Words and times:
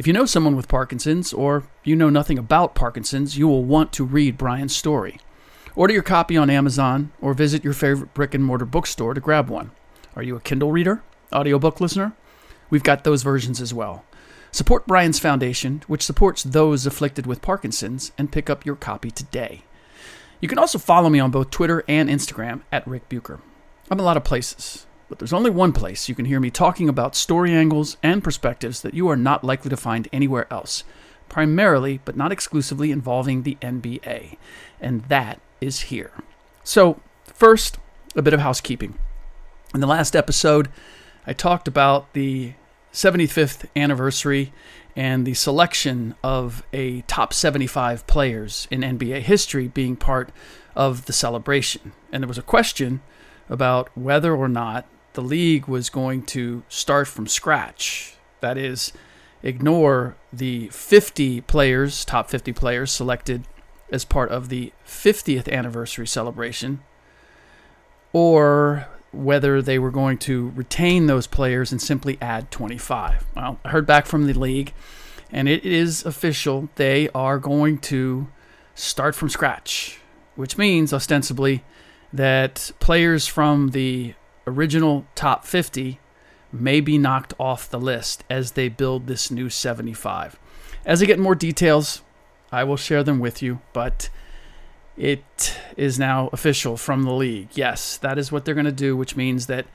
If 0.00 0.06
you 0.06 0.14
know 0.14 0.24
someone 0.24 0.56
with 0.56 0.66
Parkinson's, 0.66 1.30
or 1.34 1.64
you 1.84 1.94
know 1.94 2.08
nothing 2.08 2.38
about 2.38 2.74
Parkinson's, 2.74 3.36
you 3.36 3.46
will 3.46 3.64
want 3.64 3.92
to 3.92 4.02
read 4.02 4.38
Brian's 4.38 4.74
story. 4.74 5.20
Order 5.76 5.92
your 5.92 6.02
copy 6.02 6.38
on 6.38 6.48
Amazon 6.48 7.12
or 7.20 7.34
visit 7.34 7.62
your 7.62 7.74
favorite 7.74 8.14
brick 8.14 8.32
and 8.32 8.42
mortar 8.42 8.64
bookstore 8.64 9.12
to 9.12 9.20
grab 9.20 9.50
one. 9.50 9.72
Are 10.16 10.22
you 10.22 10.36
a 10.36 10.40
Kindle 10.40 10.72
reader? 10.72 11.02
Audiobook 11.34 11.82
listener? 11.82 12.14
We've 12.70 12.82
got 12.82 13.04
those 13.04 13.22
versions 13.22 13.60
as 13.60 13.74
well. 13.74 14.06
Support 14.52 14.86
Brian's 14.86 15.18
Foundation, 15.18 15.82
which 15.86 16.02
supports 16.02 16.44
those 16.44 16.86
afflicted 16.86 17.26
with 17.26 17.42
Parkinson's, 17.42 18.10
and 18.16 18.32
pick 18.32 18.48
up 18.48 18.64
your 18.64 18.76
copy 18.76 19.10
today. 19.10 19.64
You 20.40 20.48
can 20.48 20.58
also 20.58 20.78
follow 20.78 21.10
me 21.10 21.20
on 21.20 21.30
both 21.30 21.50
Twitter 21.50 21.84
and 21.86 22.08
Instagram 22.08 22.62
at 22.72 22.88
Rick 22.88 23.10
Bucher. 23.10 23.40
I'm 23.90 24.00
a 24.00 24.02
lot 24.02 24.16
of 24.16 24.24
places, 24.24 24.86
but 25.10 25.18
there's 25.18 25.32
only 25.32 25.50
one 25.50 25.72
place 25.72 26.08
you 26.08 26.14
can 26.14 26.24
hear 26.24 26.38
me 26.38 26.50
talking 26.50 26.88
about 26.88 27.16
story 27.16 27.52
angles 27.52 27.96
and 28.00 28.22
perspectives 28.22 28.80
that 28.80 28.94
you 28.94 29.08
are 29.08 29.16
not 29.16 29.42
likely 29.42 29.68
to 29.68 29.76
find 29.76 30.08
anywhere 30.12 30.46
else, 30.52 30.84
primarily, 31.28 32.00
but 32.04 32.16
not 32.16 32.30
exclusively, 32.30 32.92
involving 32.92 33.42
the 33.42 33.58
NBA. 33.60 34.36
And 34.80 35.02
that 35.06 35.40
is 35.60 35.80
here. 35.80 36.12
So, 36.62 37.00
first, 37.24 37.78
a 38.14 38.22
bit 38.22 38.32
of 38.32 38.40
housekeeping. 38.40 38.98
In 39.74 39.80
the 39.80 39.88
last 39.88 40.14
episode, 40.14 40.68
I 41.26 41.32
talked 41.32 41.66
about 41.66 42.12
the 42.12 42.54
75th 42.92 43.66
anniversary 43.74 44.52
and 44.94 45.26
the 45.26 45.34
selection 45.34 46.14
of 46.22 46.62
a 46.72 47.00
top 47.02 47.32
75 47.34 48.06
players 48.06 48.68
in 48.70 48.82
NBA 48.82 49.22
history 49.22 49.66
being 49.66 49.96
part 49.96 50.30
of 50.76 51.06
the 51.06 51.12
celebration. 51.12 51.92
And 52.12 52.22
there 52.22 52.28
was 52.28 52.38
a 52.38 52.42
question 52.42 53.00
about 53.48 53.88
whether 53.96 54.34
or 54.34 54.48
not 54.48 54.86
the 55.14 55.22
league 55.22 55.66
was 55.66 55.90
going 55.90 56.22
to 56.22 56.62
start 56.68 57.08
from 57.08 57.26
scratch. 57.26 58.14
That 58.40 58.56
is, 58.56 58.92
ignore 59.42 60.16
the 60.32 60.68
50 60.68 61.42
players, 61.42 62.04
top 62.04 62.30
50 62.30 62.52
players 62.52 62.90
selected 62.90 63.44
as 63.90 64.04
part 64.04 64.30
of 64.30 64.48
the 64.48 64.72
50th 64.86 65.50
anniversary 65.50 66.06
celebration, 66.06 66.82
or 68.12 68.86
whether 69.12 69.60
they 69.60 69.78
were 69.78 69.90
going 69.90 70.16
to 70.16 70.50
retain 70.54 71.06
those 71.06 71.26
players 71.26 71.72
and 71.72 71.82
simply 71.82 72.16
add 72.20 72.50
25. 72.50 73.26
Well, 73.34 73.58
I 73.64 73.70
heard 73.70 73.86
back 73.86 74.06
from 74.06 74.26
the 74.26 74.32
league, 74.32 74.72
and 75.32 75.48
it 75.48 75.64
is 75.64 76.04
official. 76.04 76.68
They 76.76 77.08
are 77.10 77.38
going 77.38 77.78
to 77.78 78.28
start 78.74 79.14
from 79.14 79.28
scratch, 79.28 80.00
which 80.36 80.56
means 80.56 80.92
ostensibly 80.92 81.64
that 82.12 82.70
players 82.78 83.26
from 83.26 83.70
the 83.70 84.14
original 84.50 85.06
top 85.14 85.44
50 85.44 85.98
may 86.52 86.80
be 86.80 86.98
knocked 86.98 87.32
off 87.38 87.70
the 87.70 87.80
list 87.80 88.24
as 88.28 88.52
they 88.52 88.68
build 88.68 89.06
this 89.06 89.30
new 89.30 89.48
75. 89.48 90.38
As 90.84 91.02
I 91.02 91.06
get 91.06 91.18
more 91.18 91.34
details, 91.34 92.02
I 92.50 92.64
will 92.64 92.76
share 92.76 93.04
them 93.04 93.20
with 93.20 93.42
you, 93.42 93.60
but 93.72 94.10
it 94.96 95.56
is 95.76 95.98
now 95.98 96.28
official 96.32 96.76
from 96.76 97.04
the 97.04 97.12
league. 97.12 97.48
Yes, 97.52 97.96
that 97.98 98.18
is 98.18 98.32
what 98.32 98.44
they're 98.44 98.54
going 98.54 98.64
to 98.66 98.72
do, 98.72 98.96
which 98.96 99.16
means 99.16 99.46
that 99.46 99.66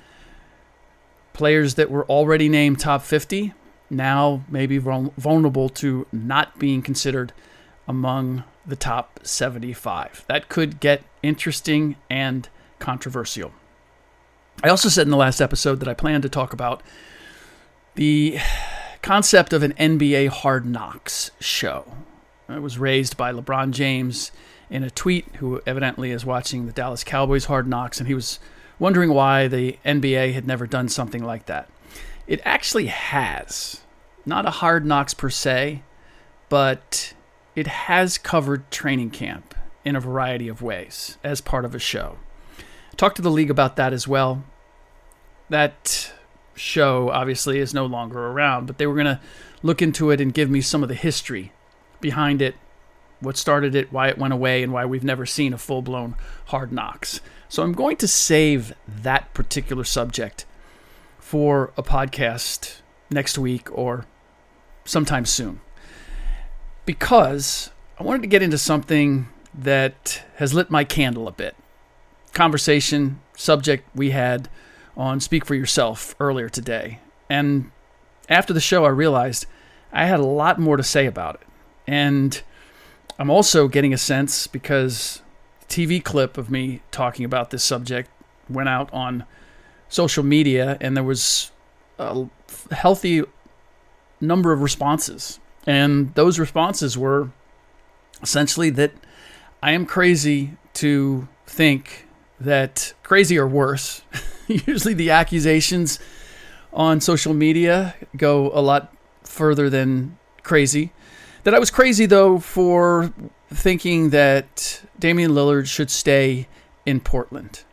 players 1.33 1.75
that 1.75 1.89
were 1.89 2.05
already 2.05 2.49
named 2.49 2.79
top 2.79 3.01
50 3.01 3.53
now 3.89 4.43
may 4.49 4.65
be 4.65 4.77
vulnerable 4.77 5.69
to 5.69 6.07
not 6.11 6.59
being 6.59 6.81
considered 6.81 7.33
among 7.87 8.43
the 8.65 8.75
top 8.75 9.19
75. 9.23 10.25
That 10.27 10.49
could 10.49 10.79
get 10.79 11.03
interesting 11.21 11.95
and 12.09 12.49
controversial. 12.79 13.51
I 14.63 14.69
also 14.69 14.89
said 14.89 15.05
in 15.05 15.11
the 15.11 15.17
last 15.17 15.41
episode 15.41 15.79
that 15.79 15.87
I 15.87 15.93
plan 15.93 16.21
to 16.21 16.29
talk 16.29 16.53
about 16.53 16.81
the 17.95 18.39
concept 19.01 19.53
of 19.53 19.63
an 19.63 19.73
NBA 19.73 20.29
Hard 20.29 20.65
Knocks 20.65 21.31
show. 21.39 21.93
It 22.49 22.61
was 22.61 22.77
raised 22.77 23.17
by 23.17 23.31
LeBron 23.31 23.71
James 23.71 24.31
in 24.69 24.83
a 24.83 24.89
tweet, 24.89 25.27
who 25.35 25.61
evidently 25.65 26.11
is 26.11 26.25
watching 26.25 26.65
the 26.65 26.71
Dallas 26.71 27.03
Cowboys 27.03 27.45
Hard 27.45 27.67
Knocks, 27.67 27.99
and 27.99 28.07
he 28.07 28.13
was 28.13 28.39
wondering 28.79 29.13
why 29.13 29.47
the 29.47 29.77
NBA 29.85 30.33
had 30.33 30.47
never 30.47 30.65
done 30.65 30.89
something 30.89 31.23
like 31.23 31.45
that. 31.45 31.69
It 32.27 32.41
actually 32.43 32.87
has. 32.87 33.81
Not 34.25 34.47
a 34.47 34.51
Hard 34.51 34.85
Knocks 34.85 35.13
per 35.13 35.29
se, 35.29 35.83
but 36.49 37.13
it 37.55 37.67
has 37.67 38.17
covered 38.17 38.69
training 38.71 39.11
camp 39.11 39.53
in 39.83 39.95
a 39.95 40.01
variety 40.01 40.47
of 40.47 40.61
ways 40.61 41.17
as 41.23 41.41
part 41.41 41.65
of 41.65 41.75
a 41.75 41.79
show. 41.79 42.17
Talked 42.97 43.17
to 43.17 43.21
the 43.21 43.31
league 43.31 43.51
about 43.51 43.75
that 43.75 43.93
as 43.93 44.07
well. 44.07 44.43
That 45.49 46.13
show 46.55 47.09
obviously 47.09 47.59
is 47.59 47.73
no 47.73 47.85
longer 47.85 48.27
around, 48.27 48.65
but 48.67 48.77
they 48.77 48.87
were 48.87 48.93
going 48.93 49.05
to 49.05 49.19
look 49.61 49.81
into 49.81 50.11
it 50.11 50.21
and 50.21 50.33
give 50.33 50.49
me 50.49 50.61
some 50.61 50.81
of 50.83 50.89
the 50.89 50.95
history 50.95 51.51
behind 51.99 52.41
it 52.41 52.55
what 53.19 53.37
started 53.37 53.75
it, 53.75 53.91
why 53.91 54.07
it 54.07 54.17
went 54.17 54.33
away, 54.33 54.63
and 54.63 54.71
why 54.71 54.85
we've 54.85 55.03
never 55.03 55.25
seen 55.25 55.53
a 55.53 55.57
full 55.57 55.81
blown 55.81 56.15
hard 56.47 56.71
knocks. 56.71 57.21
So 57.49 57.63
I'm 57.63 57.73
going 57.73 57.97
to 57.97 58.07
save 58.07 58.73
that 58.87 59.33
particular 59.33 59.83
subject 59.83 60.45
for 61.17 61.71
a 61.77 61.83
podcast 61.83 62.81
next 63.09 63.37
week 63.37 63.67
or 63.71 64.05
sometime 64.83 65.25
soon. 65.25 65.61
Because 66.85 67.71
I 67.99 68.03
wanted 68.03 68.21
to 68.21 68.27
get 68.27 68.43
into 68.43 68.57
something 68.57 69.27
that 69.53 70.23
has 70.35 70.53
lit 70.53 70.69
my 70.69 70.83
candle 70.83 71.27
a 71.27 71.31
bit. 71.31 71.55
Conversation, 72.35 73.21
subject 73.35 73.87
we 73.95 74.11
had 74.11 74.49
on 74.97 75.19
Speak 75.21 75.45
for 75.45 75.55
Yourself 75.55 76.15
earlier 76.19 76.49
today. 76.49 76.99
And 77.29 77.71
after 78.29 78.53
the 78.53 78.59
show, 78.59 78.83
I 78.83 78.89
realized 78.89 79.45
I 79.93 80.05
had 80.05 80.19
a 80.19 80.25
lot 80.25 80.59
more 80.59 80.75
to 80.75 80.83
say 80.83 81.05
about 81.05 81.35
it. 81.35 81.47
And 81.87 82.41
I'm 83.17 83.29
also 83.29 83.69
getting 83.69 83.93
a 83.93 83.97
sense 83.97 84.47
because 84.47 85.21
TV 85.69 86.03
clip 86.03 86.37
of 86.37 86.51
me 86.51 86.81
talking 86.91 87.23
about 87.23 87.51
this 87.51 87.63
subject 87.63 88.09
went 88.49 88.67
out 88.67 88.93
on 88.93 89.23
social 89.87 90.23
media 90.23 90.77
and 90.81 90.97
there 90.97 91.05
was 91.05 91.51
a 91.97 92.25
healthy 92.71 93.23
number 94.19 94.51
of 94.51 94.61
responses. 94.61 95.39
And 95.65 96.13
those 96.15 96.37
responses 96.37 96.97
were 96.97 97.31
essentially 98.21 98.69
that 98.71 98.91
I 99.63 99.71
am 99.71 99.85
crazy 99.85 100.57
to 100.73 101.29
think 101.47 102.04
that 102.39 102.93
crazy 103.03 103.37
or 103.37 103.47
worse. 103.47 104.01
Usually 104.47 104.93
the 104.93 105.11
accusations 105.11 105.99
on 106.73 106.99
social 107.01 107.33
media 107.33 107.95
go 108.17 108.51
a 108.53 108.61
lot 108.61 108.93
further 109.23 109.69
than 109.69 110.17
crazy 110.43 110.91
That 111.43 111.55
I 111.55 111.59
was 111.59 111.71
crazy 111.71 112.05
though 112.05 112.39
for 112.39 113.13
thinking 113.49 114.09
that 114.11 114.83
Damian 114.99 115.31
Lillard 115.31 115.67
should 115.67 115.89
stay 115.89 116.47
in 116.85 116.99
Portland. 116.99 117.63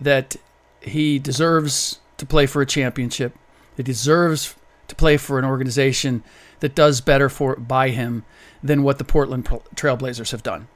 That 0.00 0.36
he 0.80 1.18
deserves 1.18 2.00
to 2.18 2.26
play 2.26 2.46
for 2.46 2.62
a 2.62 2.66
championship. 2.66 3.36
He 3.76 3.82
deserves 3.82 4.54
to 4.88 4.94
play 4.94 5.16
for 5.16 5.38
an 5.38 5.44
organization 5.44 6.22
that 6.60 6.74
does 6.74 7.00
better 7.00 7.28
for 7.28 7.56
by 7.56 7.90
him 7.90 8.24
than 8.62 8.82
what 8.82 8.98
the 8.98 9.04
Portland 9.04 9.44
Trailblazers 9.46 10.30
have 10.30 10.42
done. 10.42 10.68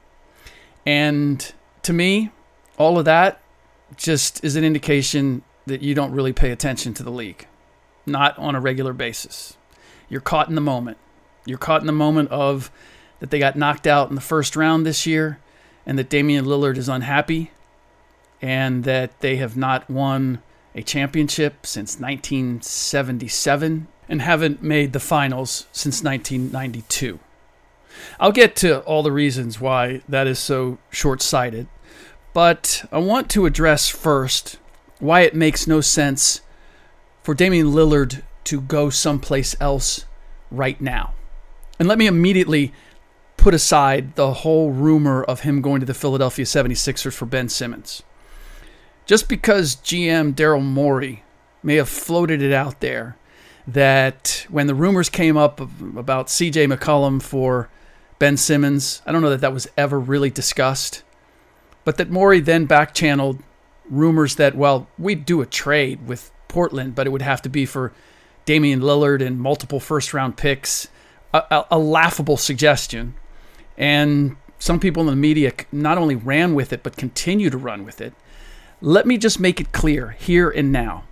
And 0.85 1.53
to 1.83 1.93
me, 1.93 2.31
all 2.77 2.97
of 2.97 3.05
that 3.05 3.41
just 3.95 4.43
is 4.43 4.55
an 4.55 4.63
indication 4.63 5.43
that 5.65 5.81
you 5.81 5.93
don't 5.93 6.11
really 6.11 6.33
pay 6.33 6.51
attention 6.51 6.93
to 6.95 7.03
the 7.03 7.11
league, 7.11 7.47
not 8.05 8.37
on 8.37 8.55
a 8.55 8.59
regular 8.59 8.93
basis. 8.93 9.57
You're 10.09 10.21
caught 10.21 10.49
in 10.49 10.55
the 10.55 10.61
moment. 10.61 10.97
You're 11.45 11.57
caught 11.57 11.81
in 11.81 11.87
the 11.87 11.93
moment 11.93 12.29
of 12.29 12.71
that 13.19 13.29
they 13.31 13.39
got 13.39 13.55
knocked 13.55 13.87
out 13.87 14.09
in 14.09 14.15
the 14.15 14.21
first 14.21 14.55
round 14.55 14.85
this 14.85 15.05
year 15.05 15.39
and 15.85 15.97
that 15.97 16.09
Damian 16.09 16.45
Lillard 16.45 16.77
is 16.77 16.89
unhappy 16.89 17.51
and 18.41 18.83
that 18.83 19.19
they 19.21 19.37
have 19.37 19.57
not 19.57 19.89
won 19.89 20.41
a 20.75 20.83
championship 20.83 21.65
since 21.65 21.99
1977 21.99 23.87
and 24.09 24.21
haven't 24.21 24.61
made 24.61 24.93
the 24.93 24.99
finals 24.99 25.65
since 25.71 26.03
1992. 26.03 27.19
I'll 28.19 28.31
get 28.31 28.55
to 28.57 28.81
all 28.81 29.01
the 29.01 29.11
reasons 29.11 29.59
why 29.59 30.01
that 30.07 30.27
is 30.27 30.37
so 30.37 30.77
short 30.91 31.21
sighted, 31.21 31.67
but 32.37 32.85
I 32.91 32.99
want 32.99 33.31
to 33.31 33.47
address 33.47 33.89
first 33.89 34.59
why 34.99 35.21
it 35.21 35.33
makes 35.33 35.65
no 35.65 35.81
sense 35.81 36.41
for 37.23 37.33
Damian 37.33 37.71
Lillard 37.71 38.21
to 38.43 38.61
go 38.61 38.91
someplace 38.91 39.55
else 39.59 40.05
right 40.51 40.79
now. 40.79 41.15
And 41.79 41.87
let 41.87 41.97
me 41.97 42.05
immediately 42.05 42.73
put 43.37 43.55
aside 43.55 44.13
the 44.13 44.33
whole 44.33 44.69
rumor 44.69 45.23
of 45.23 45.39
him 45.39 45.63
going 45.63 45.79
to 45.79 45.87
the 45.87 45.95
Philadelphia 45.95 46.45
76ers 46.45 47.11
for 47.11 47.25
Ben 47.25 47.49
Simmons. 47.49 48.03
Just 49.07 49.27
because 49.27 49.77
GM 49.77 50.35
Daryl 50.35 50.63
Morey 50.63 51.23
may 51.63 51.77
have 51.77 51.89
floated 51.89 52.43
it 52.43 52.53
out 52.53 52.81
there 52.81 53.17
that 53.65 54.45
when 54.47 54.67
the 54.67 54.75
rumors 54.75 55.09
came 55.09 55.37
up 55.37 55.59
about 55.59 56.27
CJ 56.27 56.71
McCollum 56.71 57.19
for 57.19 57.67
Ben 58.19 58.37
Simmons, 58.37 59.01
I 59.07 59.11
don't 59.11 59.23
know 59.23 59.31
that 59.31 59.41
that 59.41 59.53
was 59.55 59.67
ever 59.75 59.99
really 59.99 60.29
discussed, 60.29 61.01
but 61.87 61.95
that 61.95 62.09
Morey 62.09 62.41
then 62.41 62.65
back 62.65 62.93
channeled 62.93 63.41
rumors 63.89 64.35
that, 64.35 64.55
well, 64.55 64.89
we'd 64.99 65.25
do 65.25 65.39
a 65.39 65.45
trade 65.45 66.05
with 66.05 66.31
Portland, 66.49 66.95
but 66.95 67.07
it 67.07 67.11
would 67.11 67.21
have 67.21 67.41
to 67.43 67.49
be 67.49 67.65
for 67.65 67.93
Damian 68.43 68.81
Lillard 68.81 69.25
and 69.25 69.39
multiple 69.39 69.79
first 69.79 70.13
round 70.13 70.35
picks. 70.35 70.89
A, 71.33 71.43
a, 71.49 71.65
a, 71.71 71.79
laughable 71.79 72.35
suggestion. 72.35 73.13
And 73.77 74.35
some 74.59 74.81
people 74.81 74.99
in 75.03 75.07
the 75.07 75.15
media 75.15 75.53
not 75.71 75.97
only 75.97 76.17
ran 76.17 76.55
with 76.55 76.73
it, 76.73 76.83
but 76.83 76.97
continue 76.97 77.49
to 77.49 77.57
run 77.57 77.85
with 77.85 78.01
it. 78.01 78.13
Let 78.81 79.07
me 79.07 79.17
just 79.17 79.39
make 79.39 79.61
it 79.61 79.71
clear 79.71 80.09
here 80.19 80.49
and 80.49 80.73
now. 80.73 81.05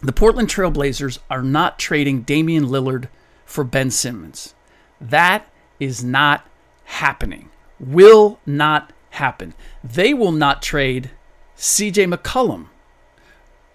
The 0.00 0.14
Portland 0.14 0.48
Trailblazers 0.48 1.18
are 1.28 1.42
not 1.42 1.78
trading 1.78 2.22
Damian 2.22 2.68
Lillard 2.68 3.10
for 3.44 3.64
Ben 3.64 3.90
Simmons. 3.90 4.54
That 4.98 5.46
is 5.78 6.02
not 6.02 6.48
happening. 6.84 7.50
Will 7.78 8.40
not 8.46 8.93
happen. 9.14 9.54
They 9.82 10.12
will 10.14 10.32
not 10.32 10.62
trade 10.62 11.10
CJ 11.56 12.12
McCollum 12.12 12.66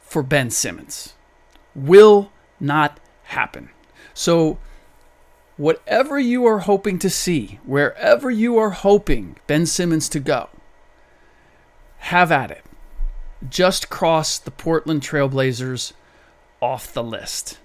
for 0.01 0.23
Ben 0.23 0.49
Simmons. 0.49 1.13
Will 1.75 2.31
not 2.59 2.99
happen. 3.23 3.69
So, 4.13 4.57
whatever 5.55 6.19
you 6.19 6.45
are 6.45 6.59
hoping 6.59 6.99
to 6.99 7.09
see, 7.09 7.59
wherever 7.63 8.29
you 8.29 8.57
are 8.57 8.71
hoping 8.71 9.37
Ben 9.47 9.65
Simmons 9.65 10.09
to 10.09 10.19
go, 10.19 10.49
have 11.99 12.31
at 12.31 12.51
it. 12.51 12.65
Just 13.49 13.89
cross 13.89 14.37
the 14.37 14.51
Portland 14.51 15.01
Trailblazers 15.01 15.93
off 16.61 16.93
the 16.93 17.03
list. 17.03 17.59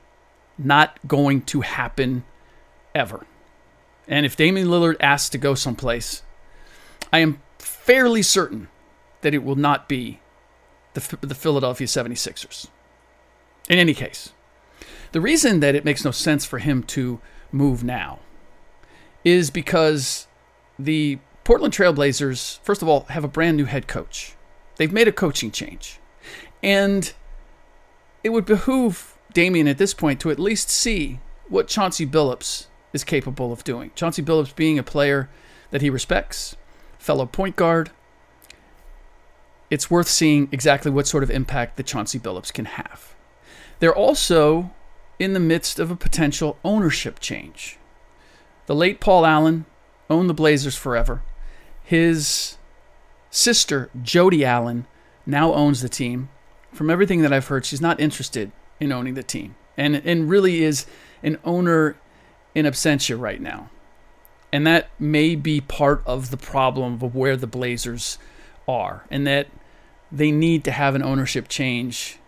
Not 0.57 0.99
going 1.09 1.43
to 1.43 1.63
happen 1.63 2.25
ever. 2.95 3.27
And 4.07 4.25
if 4.25 4.37
Damian 4.37 4.69
Lillard 4.69 4.97
asks 5.01 5.31
to 5.31 5.39
go 5.39 5.55
someplace, 5.55 6.23
I 7.13 7.19
am 7.19 7.41
fairly 7.85 8.23
certain 8.23 8.69
that 9.21 9.35
it 9.35 9.45
will 9.45 9.57
not 9.57 9.89
be 9.91 10.19
the, 10.95 11.19
the 11.21 11.35
Philadelphia 11.35 11.87
76ers. 11.87 12.69
In 13.69 13.79
any 13.79 13.93
case, 13.93 14.33
the 15.13 15.21
reason 15.21 15.61
that 15.61 15.75
it 15.75 15.85
makes 15.85 16.03
no 16.03 16.11
sense 16.11 16.47
for 16.47 16.61
him 16.61 16.83
to 16.85 17.21
move 17.53 17.85
now 17.85 18.21
is 19.23 19.51
because 19.51 20.27
the 20.79 21.19
Portland 21.45 21.75
Trailblazers, 21.75 22.59
first 22.61 22.81
of 22.81 22.89
all, 22.89 23.01
have 23.11 23.23
a 23.23 23.29
brand 23.29 23.59
new 23.59 23.67
head 23.67 23.87
coach. 23.87 24.35
They've 24.77 24.93
made 24.93 25.09
a 25.09 25.13
coaching 25.13 25.51
change. 25.51 26.01
And 26.63 27.13
it 28.23 28.31
would 28.31 28.47
behoove 28.47 29.19
Damian 29.35 29.69
at 29.69 29.77
this 29.77 29.93
point 29.93 30.21
to 30.21 30.31
at 30.31 30.39
least 30.39 30.71
see 30.71 31.21
what 31.51 31.69
Chauncey 31.69 32.07
Billups 32.07 32.69
is 32.95 33.05
capable 33.05 33.53
of 33.53 33.63
doing. 33.63 33.91
Chauncey 33.95 34.23
Billups 34.23 34.57
being 34.57 34.79
a 34.79 34.83
player 34.83 35.29
that 35.71 35.83
he 35.83 35.91
respects, 35.91 36.57
fellow 37.05 37.27
point 37.27 37.55
guard, 37.55 37.91
it's 39.69 39.91
worth 39.91 40.09
seeing 40.09 40.49
exactly 40.51 40.91
what 40.91 41.07
sort 41.07 41.23
of 41.23 41.31
impact 41.31 41.77
the 41.77 41.83
Chauncey 41.83 42.19
Billups 42.19 42.51
can 42.51 42.65
have. 42.65 43.15
They're 43.79 43.95
also 43.95 44.71
in 45.19 45.35
the 45.35 45.41
midst 45.41 45.79
of 45.79 45.91
a 45.91 45.97
potential 45.97 46.59
ownership 46.65 47.21
change. 47.21 47.79
The 48.67 48.75
late 48.75 49.01
Paul 49.01 49.27
Allen 49.27 49.67
owned 50.09 50.31
the 50.31 50.35
Blazers 50.35 50.77
forever. 50.77 51.23
His 51.83 52.57
sister, 53.31 53.91
Jody 54.03 54.43
Allen, 54.43 54.87
now 55.27 55.53
owns 55.53 55.83
the 55.83 55.91
team. 55.91 56.31
From 56.73 56.89
everything 56.89 57.21
that 57.21 57.35
I've 57.35 57.49
heard, 57.49 57.67
she's 57.67 57.83
not 57.83 58.01
interested 58.01 58.51
in 58.81 58.93
owning 58.93 59.13
the 59.13 59.23
team 59.23 59.57
and, 59.77 59.97
and 59.97 60.31
really 60.31 60.63
is 60.63 60.87
an 61.23 61.39
owner 61.45 61.97
in 62.55 62.65
absentia 62.65 63.21
right 63.21 63.43
now. 63.43 63.69
And 64.55 64.65
that 64.69 64.89
may 65.01 65.35
be 65.35 65.61
part 65.61 66.01
of 66.07 66.31
the 66.31 66.37
problem 66.37 67.03
of 67.03 67.13
where 67.17 67.37
the 67.37 67.49
Blazers 67.49 68.19
are, 68.69 69.05
and 69.11 69.27
that 69.27 69.49
they 70.13 70.31
need 70.31 70.63
to 70.63 70.71
have 70.71 70.95
an 70.95 71.03
ownership 71.03 71.49
change 71.49 72.21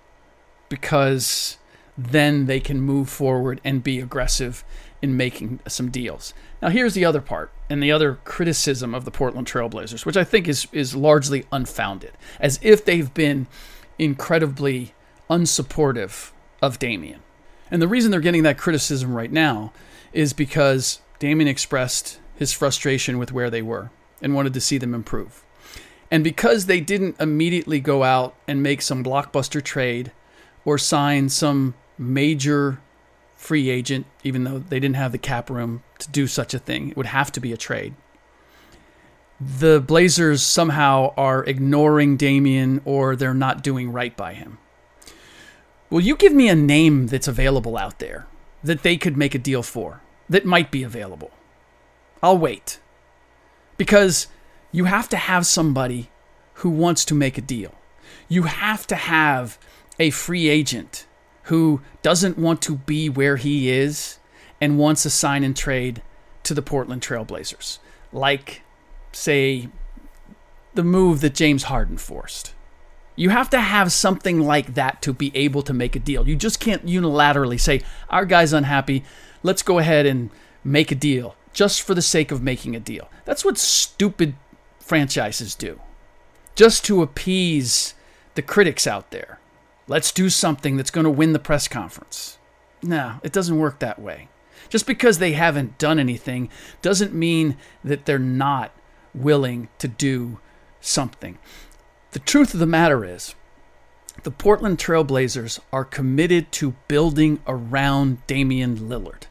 because 0.69 1.57
then 1.97 2.47
they 2.47 2.59
can 2.59 2.81
move 2.81 3.09
forward 3.09 3.61
and 3.63 3.85
be 3.85 4.01
aggressive 4.01 4.65
in 5.01 5.17
making 5.17 5.61
some 5.69 5.89
deals. 5.89 6.35
Now, 6.61 6.71
here's 6.71 6.95
the 6.95 7.05
other 7.05 7.21
part 7.21 7.53
and 7.71 7.81
the 7.81 7.93
other 7.93 8.19
criticism 8.25 8.93
of 8.93 9.05
the 9.05 9.13
Portland 9.13 9.47
Trailblazers, 9.47 10.05
which 10.05 10.17
I 10.17 10.25
think 10.25 10.49
is, 10.49 10.67
is 10.73 10.97
largely 10.97 11.47
unfounded, 11.53 12.15
as 12.41 12.59
if 12.61 12.85
they've 12.85 13.15
been 13.15 13.47
incredibly 14.01 14.95
unsupportive 15.31 16.33
of 16.61 16.81
Damian. 16.81 17.21
And 17.71 17.81
the 17.81 17.87
reason 17.87 18.11
they're 18.11 18.19
getting 18.19 18.43
that 18.43 18.59
criticism 18.59 19.15
right 19.15 19.31
now 19.31 19.73
is 20.13 20.33
because 20.33 20.99
Damian 21.19 21.49
expressed 21.49 22.21
his 22.35 22.53
frustration 22.53 23.19
with 23.19 23.33
where 23.33 23.51
they 23.51 23.63
were 23.63 23.91
and 24.21 24.35
wanted 24.35 24.55
to 24.55 24.61
see 24.61 24.79
them 24.79 24.95
improve. 24.95 25.43
And 26.11 26.23
because 26.23 26.67
they 26.67 26.81
didn't 26.81 27.21
immediately 27.21 27.81
go 27.81 28.05
out 28.05 28.35
and 28.47 28.63
make 28.63 28.83
some 28.83 29.03
blockbuster 29.03 29.63
trade 29.63 30.13
or 30.65 30.79
sign 30.79 31.29
some 31.29 31.75
major 31.99 32.81
free 33.35 33.69
agent, 33.71 34.07
even 34.23 34.45
though 34.45 34.59
they 34.59 34.81
didn't 34.81 34.97
have 34.97 35.13
the 35.13 35.19
cap 35.19 35.51
room 35.51 35.83
to 35.99 36.09
do 36.11 36.27
such 36.27 36.55
a 36.55 36.59
thing, 36.59 36.91
it 36.91 36.97
would 36.97 37.07
have 37.07 37.33
to 37.33 37.41
be 37.41 37.53
a 37.53 37.57
trade. 37.57 37.95
The 39.41 39.81
Blazers 39.81 40.43
somehow 40.43 41.13
are 41.17 41.45
ignoring 41.45 42.17
Damian 42.17 42.81
or 42.85 43.17
they're 43.17 43.35
not 43.35 43.63
doing 43.63 43.93
right 43.93 44.17
by 44.17 44.33
him. 44.33 44.59
Will 45.91 46.01
you 46.01 46.17
give 46.17 46.33
me 46.33 46.49
a 46.49 46.55
name 46.55 47.07
that's 47.09 47.29
available 47.29 47.77
out 47.77 47.99
there 47.99 48.27
that 48.65 48.83
they 48.83 48.97
could 48.97 49.17
make 49.17 49.35
a 49.35 49.39
deal 49.39 49.63
for 49.63 50.01
that 50.29 50.45
might 50.45 50.71
be 50.71 50.83
available? 50.83 51.31
I'll 52.23 52.39
wait. 52.39 52.81
Because 53.77 54.27
you 54.73 54.85
have 54.85 55.09
to 55.11 55.17
have 55.17 55.47
somebody 55.47 56.11
who 56.55 56.71
wants 56.71 57.05
to 57.07 57.15
make 57.15 57.37
a 57.39 57.43
deal. 57.43 57.75
You 58.29 58.45
have 58.45 58.87
to 58.89 58.97
have 58.97 59.59
a 59.99 60.11
free 60.11 60.49
agent 60.49 61.07
who 61.45 61.81
doesn't 62.03 62.39
want 62.39 62.61
to 62.63 62.77
be 62.77 63.09
where 63.09 63.37
he 63.37 63.71
is 63.71 64.19
and 64.61 64.79
wants 64.79 65.05
a 65.05 65.11
sign 65.11 65.45
and 65.45 65.57
trade 65.57 66.03
to 66.43 66.55
the 66.55 66.63
Portland 66.63 67.03
Trailblazers. 67.03 67.79
Like, 68.13 68.63
say, 69.13 69.69
the 70.75 70.83
move 70.83 71.21
that 71.21 71.35
James 71.35 71.65
Harden 71.65 71.99
forced. 71.99 72.55
You 73.15 73.31
have 73.31 73.49
to 73.51 73.61
have 73.61 73.93
something 73.93 74.41
like 74.41 74.75
that 74.75 75.01
to 75.03 75.13
be 75.13 75.33
able 75.35 75.63
to 75.63 75.73
make 75.73 75.97
a 75.97 76.01
deal. 76.01 76.29
You 76.29 76.37
just 76.37 76.61
can't 76.61 76.85
unilaterally 76.85 77.59
say, 77.59 77.83
our 78.11 78.27
guy's 78.27 78.53
unhappy, 78.53 79.05
let's 79.47 79.63
go 79.63 79.79
ahead 79.79 80.07
and 80.07 80.31
make 80.65 80.91
a 80.91 80.97
deal 80.97 81.37
just 81.53 81.81
for 81.81 81.95
the 81.95 82.03
sake 82.03 82.31
of 82.31 82.43
making 82.43 82.77
a 82.77 82.81
deal. 82.81 83.09
That's 83.25 83.45
what 83.45 83.57
stupid 83.57 84.35
franchises 84.79 85.55
do, 85.55 85.81
just 86.55 86.85
to 86.85 87.03
appease 87.03 87.95
the 88.35 88.43
critics 88.43 88.87
out 88.87 89.11
there. 89.11 89.41
Let's 89.89 90.13
do 90.13 90.29
something 90.29 90.77
that's 90.77 90.91
going 90.91 91.05
to 91.05 91.11
win 91.11 91.33
the 91.33 91.39
press 91.39 91.69
conference. 91.69 92.39
No, 92.83 93.21
it 93.23 93.33
doesn't 93.33 93.59
work 93.59 93.79
that 93.79 94.01
way. 94.01 94.29
Just 94.69 94.87
because 94.87 95.19
they 95.19 95.33
haven't 95.33 95.79
done 95.79 95.99
anything 95.99 96.51
doesn't 96.83 97.15
mean 97.15 97.57
that 97.85 98.05
they're 98.05 98.19
not 98.19 98.73
willing 99.15 99.69
to 99.79 99.89
do 99.89 100.41
something. 100.81 101.39
The 102.11 102.19
truth 102.19 102.53
of 102.53 102.61
the 102.61 102.67
matter 102.67 103.05
is, 103.05 103.35
the 104.23 104.31
Portland 104.31 104.79
Trailblazers 104.79 105.61
are 105.73 105.85
committed 105.85 106.51
to 106.53 106.75
building 106.89 107.41
around 107.47 108.27
Damian 108.27 108.77
Lillard. 108.89 109.25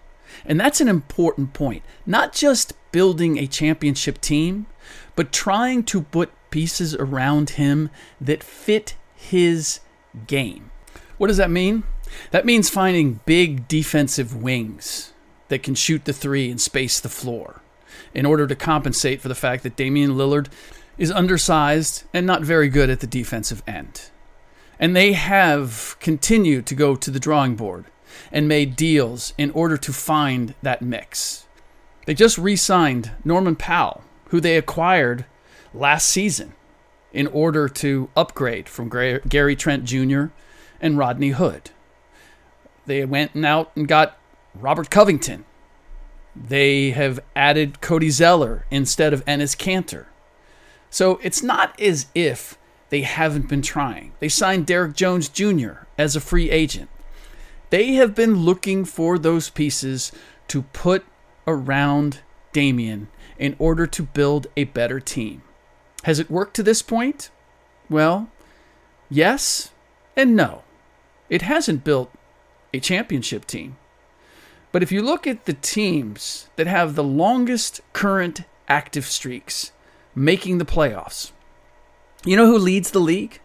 And 0.45 0.59
that's 0.59 0.81
an 0.81 0.87
important 0.87 1.53
point. 1.53 1.83
Not 2.05 2.33
just 2.33 2.73
building 2.91 3.37
a 3.37 3.47
championship 3.47 4.21
team, 4.21 4.65
but 5.15 5.31
trying 5.31 5.83
to 5.83 6.01
put 6.01 6.31
pieces 6.49 6.95
around 6.95 7.51
him 7.51 7.89
that 8.19 8.43
fit 8.43 8.95
his 9.15 9.79
game. 10.27 10.71
What 11.17 11.27
does 11.27 11.37
that 11.37 11.51
mean? 11.51 11.83
That 12.31 12.45
means 12.45 12.69
finding 12.69 13.19
big 13.25 13.67
defensive 13.67 14.35
wings 14.35 15.13
that 15.47 15.63
can 15.63 15.75
shoot 15.75 16.05
the 16.05 16.13
three 16.13 16.49
and 16.49 16.59
space 16.59 16.99
the 16.99 17.09
floor 17.09 17.61
in 18.13 18.25
order 18.25 18.47
to 18.47 18.55
compensate 18.55 19.21
for 19.21 19.27
the 19.27 19.35
fact 19.35 19.63
that 19.63 19.75
Damian 19.75 20.11
Lillard 20.11 20.47
is 20.97 21.11
undersized 21.11 22.03
and 22.13 22.25
not 22.25 22.41
very 22.41 22.69
good 22.69 22.89
at 22.89 23.01
the 23.01 23.07
defensive 23.07 23.61
end. 23.67 24.09
And 24.79 24.95
they 24.95 25.13
have 25.13 25.95
continued 25.99 26.65
to 26.67 26.75
go 26.75 26.95
to 26.95 27.11
the 27.11 27.19
drawing 27.19 27.55
board 27.55 27.85
and 28.31 28.47
made 28.47 28.75
deals 28.75 29.33
in 29.37 29.51
order 29.51 29.77
to 29.77 29.93
find 29.93 30.53
that 30.61 30.81
mix. 30.81 31.45
They 32.05 32.13
just 32.13 32.37
re 32.37 32.55
signed 32.55 33.11
Norman 33.23 33.55
Powell, 33.55 34.03
who 34.29 34.39
they 34.39 34.57
acquired 34.57 35.25
last 35.73 36.07
season 36.07 36.53
in 37.13 37.27
order 37.27 37.69
to 37.69 38.09
upgrade 38.15 38.67
from 38.67 38.89
Gary 38.89 39.55
Trent 39.55 39.85
Jr. 39.85 40.25
and 40.81 40.97
Rodney 40.97 41.29
Hood. 41.29 41.71
They 42.85 43.05
went 43.05 43.35
out 43.43 43.71
and 43.75 43.87
got 43.87 44.17
Robert 44.53 44.89
Covington. 44.89 45.45
They 46.35 46.91
have 46.91 47.19
added 47.35 47.81
Cody 47.81 48.09
Zeller 48.09 48.65
instead 48.69 49.13
of 49.13 49.23
Enes 49.25 49.55
Kanter. 49.55 50.05
So 50.89 51.19
it's 51.23 51.41
not 51.41 51.79
as 51.79 52.07
if 52.13 52.57
they 52.89 53.01
haven't 53.01 53.49
been 53.49 53.61
trying. 53.61 54.13
They 54.19 54.29
signed 54.29 54.65
Derrick 54.65 54.95
Jones 54.95 55.29
Jr. 55.29 55.85
as 55.97 56.15
a 56.15 56.21
free 56.21 56.51
agent. 56.51 56.89
They 57.69 57.93
have 57.93 58.13
been 58.13 58.37
looking 58.37 58.85
for 58.85 59.17
those 59.17 59.49
pieces 59.49 60.11
to 60.47 60.63
put 60.63 61.05
around 61.47 62.21
Damian 62.53 63.07
in 63.37 63.55
order 63.59 63.87
to 63.87 64.03
build 64.03 64.47
a 64.55 64.65
better 64.65 64.99
team. 64.99 65.41
Has 66.03 66.19
it 66.19 66.29
worked 66.29 66.55
to 66.55 66.63
this 66.63 66.81
point? 66.81 67.29
Well, 67.89 68.29
yes 69.09 69.71
and 70.15 70.35
no. 70.35 70.63
It 71.29 71.41
hasn't 71.41 71.83
built 71.83 72.11
a 72.73 72.79
championship 72.79 73.45
team. 73.45 73.77
But 74.71 74.83
if 74.83 74.91
you 74.91 75.01
look 75.01 75.25
at 75.25 75.45
the 75.45 75.53
teams 75.53 76.49
that 76.57 76.67
have 76.67 76.95
the 76.95 77.03
longest 77.03 77.81
current 77.93 78.43
active 78.67 79.05
streaks 79.05 79.71
making 80.13 80.57
the 80.57 80.65
playoffs, 80.65 81.31
you 82.23 82.35
know 82.35 82.45
who 82.45 82.57
leads 82.57 82.91
the 82.91 82.99
league? 82.99 83.39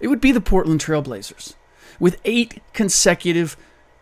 It 0.00 0.08
would 0.08 0.20
be 0.20 0.32
the 0.32 0.40
Portland 0.40 0.80
Trailblazers 0.80 1.54
with 1.98 2.20
eight 2.24 2.62
consecutive 2.72 3.56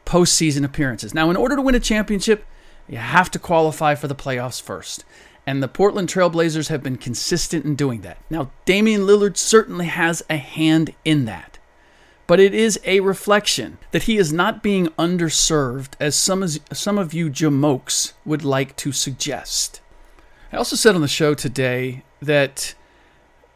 postseason 0.05 0.65
appearances. 0.65 1.15
Now, 1.15 1.31
in 1.31 1.37
order 1.37 1.57
to 1.57 1.63
win 1.63 1.75
a 1.75 1.81
championship, 1.81 2.45
you 2.89 2.99
have 2.99 3.31
to 3.31 3.39
qualify 3.39 3.95
for 3.95 4.09
the 4.09 4.15
playoffs 4.15 4.61
first. 4.61 5.05
And 5.47 5.63
the 5.63 5.69
Portland 5.69 6.09
Trailblazers 6.09 6.69
have 6.69 6.83
been 6.83 6.97
consistent 6.97 7.65
in 7.65 7.75
doing 7.75 8.03
that. 8.03 8.19
Now, 8.31 8.51
Damian 8.65 9.03
Lillard 9.03 9.37
certainly 9.37 9.87
has 9.87 10.23
a 10.31 10.37
hand 10.37 10.95
in 11.05 11.25
that. 11.25 11.59
But 12.27 12.39
it 12.39 12.55
is 12.55 12.79
a 12.85 13.01
reflection 13.01 13.79
that 13.91 14.05
he 14.05 14.17
is 14.17 14.33
not 14.33 14.63
being 14.63 14.87
underserved 14.99 15.95
as 15.99 16.15
some, 16.15 16.43
as, 16.43 16.61
some 16.73 16.97
of 16.97 17.13
you 17.13 17.29
jamokes 17.29 18.13
would 18.25 18.45
like 18.45 18.77
to 18.77 18.93
suggest. 18.93 19.81
I 20.53 20.57
also 20.57 20.77
said 20.77 20.95
on 20.95 21.01
the 21.01 21.09
show 21.09 21.35
today 21.35 22.05
that 22.21 22.75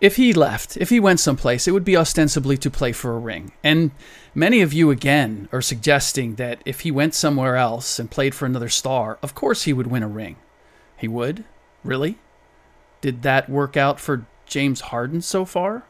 if 0.01 0.17
he 0.17 0.33
left, 0.33 0.77
if 0.77 0.91
he 0.91 1.01
went 1.01 1.21
someplace, 1.21 1.67
it 1.67 1.73
would 1.73 1.85
be 1.85 1.97
ostensibly 1.97 2.57
to 2.59 2.71
play 2.71 2.93
for 2.93 3.17
a 3.17 3.19
ring. 3.19 3.53
And 3.65 3.93
many 4.35 4.61
of 4.61 4.73
you, 4.73 4.91
again, 4.91 5.49
are 5.53 5.63
suggesting 5.63 6.35
that 6.35 6.61
if 6.67 6.81
he 6.81 6.91
went 6.91 7.15
somewhere 7.15 7.57
else 7.57 7.99
and 7.99 8.11
played 8.11 8.35
for 8.35 8.45
another 8.45 8.69
star, 8.69 9.19
of 9.23 9.35
course 9.35 9.63
he 9.63 9.73
would 9.73 9.87
win 9.87 10.03
a 10.03 10.09
ring. 10.09 10.37
He 10.97 11.09
would? 11.09 11.45
Really? 11.83 12.19
Did 13.01 13.23
that 13.23 13.49
work 13.49 13.77
out 13.77 13.99
for 13.99 14.27
James 14.45 14.83
Harden 14.83 15.23
so 15.23 15.45
far? 15.45 15.85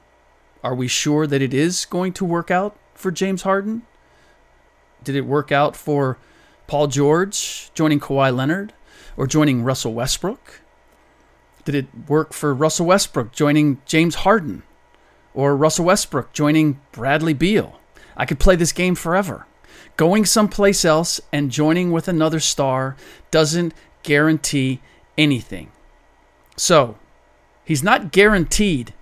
Are 0.62 0.75
we 0.75 0.88
sure 0.88 1.26
that 1.26 1.42
it 1.42 1.52
is 1.52 1.84
going 1.84 2.12
to 2.14 2.25
work 2.25 2.50
out 2.50 2.76
for 2.94 3.10
James 3.10 3.42
Harden? 3.42 3.82
Did 5.02 5.16
it 5.16 5.22
work 5.22 5.50
out 5.50 5.76
for 5.76 6.18
Paul 6.66 6.86
George 6.88 7.70
joining 7.75 8.00
Kawhi 8.00 8.34
Leonard 8.34 8.72
or 9.16 9.26
joining 9.26 9.62
Russell 9.62 9.94
Westbrook? 9.94 10.60
Did 11.66 11.75
it 11.75 11.88
work 12.08 12.32
for 12.32 12.54
Russell 12.54 12.87
Westbrook 12.87 13.32
joining 13.32 13.82
James 13.87 14.14
Harden 14.14 14.62
or 15.35 15.56
Russell 15.56 15.87
Westbrook 15.87 16.32
joining 16.32 16.80
Bradley 16.92 17.35
Beal? 17.35 17.80
I 18.16 18.25
could 18.25 18.38
play 18.38 18.54
this 18.54 18.70
game 18.70 18.94
forever. 18.94 19.49
Going 19.96 20.25
someplace 20.25 20.85
else 20.85 21.20
and 21.32 21.50
joining 21.50 21.90
with 21.90 22.06
another 22.06 22.38
star 22.38 22.94
doesn't 23.32 23.75
guarantee 24.04 24.80
anything. 25.18 25.73
So, 26.56 26.99
he's 27.64 27.82
not 27.82 28.12
guaranteed 28.12 28.94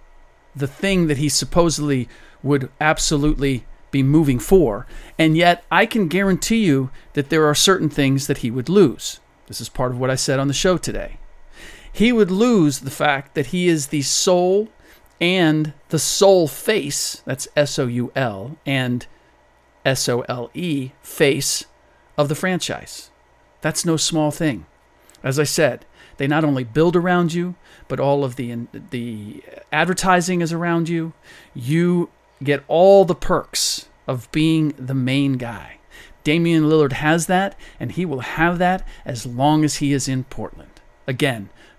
the 0.56 0.66
thing 0.66 1.06
that 1.08 1.18
he 1.18 1.28
supposedly 1.28 2.08
would 2.42 2.70
absolutely 2.80 3.66
be 3.90 4.02
moving 4.02 4.38
for, 4.38 4.86
and 5.18 5.36
yet 5.36 5.64
I 5.70 5.84
can 5.84 6.08
guarantee 6.08 6.64
you 6.64 6.88
that 7.12 7.28
there 7.28 7.44
are 7.44 7.54
certain 7.54 7.90
things 7.90 8.26
that 8.26 8.38
he 8.38 8.50
would 8.50 8.70
lose. 8.70 9.20
This 9.48 9.60
is 9.60 9.68
part 9.68 9.92
of 9.92 9.98
what 9.98 10.08
I 10.08 10.14
said 10.14 10.40
on 10.40 10.48
the 10.48 10.54
show 10.54 10.78
today 10.78 11.18
he 11.94 12.12
would 12.12 12.30
lose 12.30 12.80
the 12.80 12.90
fact 12.90 13.34
that 13.34 13.46
he 13.46 13.68
is 13.68 13.86
the 13.86 14.02
soul 14.02 14.68
and 15.20 15.72
the 15.90 15.98
soul 15.98 16.48
face, 16.48 17.22
that's 17.24 17.46
S 17.56 17.78
O 17.78 17.86
U 17.86 18.10
L, 18.16 18.58
and 18.66 19.06
S 19.84 20.08
O 20.08 20.22
L 20.22 20.50
E, 20.54 20.90
face 21.02 21.64
of 22.18 22.28
the 22.28 22.34
franchise. 22.34 23.10
That's 23.60 23.84
no 23.84 23.96
small 23.96 24.32
thing. 24.32 24.66
As 25.22 25.38
I 25.38 25.44
said, 25.44 25.86
they 26.16 26.26
not 26.26 26.42
only 26.44 26.64
build 26.64 26.96
around 26.96 27.32
you, 27.32 27.54
but 27.86 28.00
all 28.00 28.24
of 28.24 28.34
the 28.34 28.66
the 28.90 29.44
advertising 29.72 30.40
is 30.40 30.52
around 30.52 30.88
you. 30.88 31.12
You 31.54 32.10
get 32.42 32.64
all 32.66 33.04
the 33.04 33.14
perks 33.14 33.88
of 34.08 34.30
being 34.32 34.74
the 34.76 34.94
main 34.94 35.34
guy. 35.34 35.78
Damian 36.24 36.64
Lillard 36.64 36.94
has 36.94 37.26
that, 37.26 37.56
and 37.78 37.92
he 37.92 38.04
will 38.04 38.20
have 38.20 38.58
that 38.58 38.84
as 39.04 39.26
long 39.26 39.64
as 39.64 39.76
he 39.76 39.92
is 39.92 40.08
in 40.08 40.24
Portland. 40.24 40.80
Again, 41.06 41.50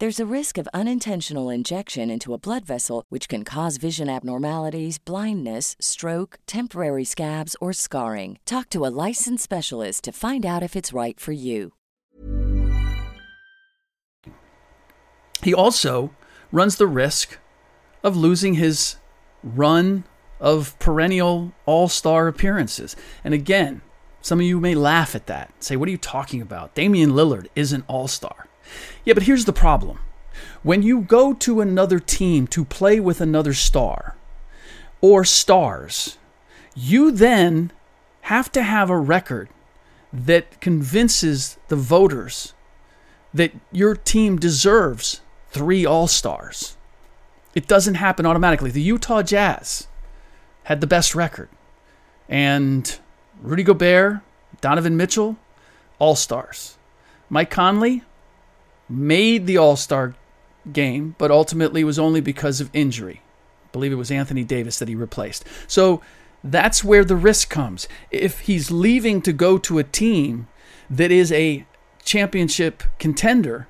There's 0.00 0.20
a 0.20 0.32
risk 0.32 0.58
of 0.58 0.68
unintentional 0.72 1.50
injection 1.50 2.08
into 2.08 2.32
a 2.32 2.38
blood 2.38 2.64
vessel, 2.64 3.02
which 3.08 3.28
can 3.28 3.42
cause 3.42 3.78
vision 3.78 4.08
abnormalities, 4.08 4.96
blindness, 4.96 5.74
stroke, 5.80 6.38
temporary 6.46 7.02
scabs, 7.02 7.56
or 7.60 7.72
scarring. 7.72 8.38
Talk 8.44 8.70
to 8.70 8.86
a 8.86 8.94
licensed 9.08 9.42
specialist 9.42 10.04
to 10.04 10.12
find 10.12 10.46
out 10.46 10.62
if 10.62 10.76
it's 10.76 10.92
right 10.92 11.18
for 11.18 11.32
you. 11.32 11.72
He 15.42 15.52
also 15.52 16.14
runs 16.52 16.76
the 16.76 16.86
risk 16.86 17.40
of 18.04 18.16
losing 18.16 18.54
his 18.54 18.98
run 19.42 20.04
of 20.38 20.78
perennial 20.78 21.52
all 21.66 21.88
star 21.88 22.28
appearances. 22.28 22.94
And 23.24 23.34
again, 23.34 23.80
some 24.22 24.38
of 24.38 24.46
you 24.46 24.60
may 24.60 24.76
laugh 24.76 25.16
at 25.16 25.26
that, 25.26 25.52
say, 25.58 25.74
What 25.74 25.88
are 25.88 25.92
you 25.92 25.98
talking 25.98 26.40
about? 26.40 26.76
Damian 26.76 27.10
Lillard 27.10 27.48
is 27.56 27.72
an 27.72 27.82
all 27.88 28.06
star. 28.06 28.47
Yeah, 29.08 29.14
but 29.14 29.22
here's 29.22 29.46
the 29.46 29.54
problem. 29.54 30.00
When 30.62 30.82
you 30.82 31.00
go 31.00 31.32
to 31.32 31.62
another 31.62 31.98
team 31.98 32.46
to 32.48 32.62
play 32.62 33.00
with 33.00 33.22
another 33.22 33.54
star, 33.54 34.16
or 35.00 35.24
stars, 35.24 36.18
you 36.74 37.10
then 37.10 37.72
have 38.28 38.52
to 38.52 38.62
have 38.62 38.90
a 38.90 38.98
record 38.98 39.48
that 40.12 40.60
convinces 40.60 41.56
the 41.68 41.76
voters 41.76 42.52
that 43.32 43.54
your 43.72 43.96
team 43.96 44.36
deserves 44.36 45.22
three 45.48 45.86
All 45.86 46.06
Stars. 46.06 46.76
It 47.54 47.66
doesn't 47.66 47.94
happen 47.94 48.26
automatically. 48.26 48.70
The 48.70 48.82
Utah 48.82 49.22
Jazz 49.22 49.88
had 50.64 50.82
the 50.82 50.86
best 50.86 51.14
record, 51.14 51.48
and 52.28 52.98
Rudy 53.40 53.62
Gobert, 53.62 54.20
Donovan 54.60 54.98
Mitchell, 54.98 55.38
All 55.98 56.14
Stars. 56.14 56.76
Mike 57.30 57.48
Conley 57.48 58.02
made 58.88 59.46
the 59.46 59.56
All 59.56 59.76
Star 59.76 60.14
game, 60.72 61.14
but 61.18 61.30
ultimately 61.30 61.84
was 61.84 61.98
only 61.98 62.20
because 62.20 62.60
of 62.60 62.70
injury. 62.72 63.22
I 63.66 63.68
believe 63.72 63.92
it 63.92 63.96
was 63.96 64.10
Anthony 64.10 64.44
Davis 64.44 64.78
that 64.78 64.88
he 64.88 64.94
replaced. 64.94 65.44
So 65.66 66.00
that's 66.42 66.84
where 66.84 67.04
the 67.04 67.16
risk 67.16 67.50
comes. 67.50 67.88
If 68.10 68.40
he's 68.40 68.70
leaving 68.70 69.22
to 69.22 69.32
go 69.32 69.58
to 69.58 69.78
a 69.78 69.84
team 69.84 70.48
that 70.88 71.10
is 71.10 71.32
a 71.32 71.66
championship 72.04 72.82
contender, 72.98 73.68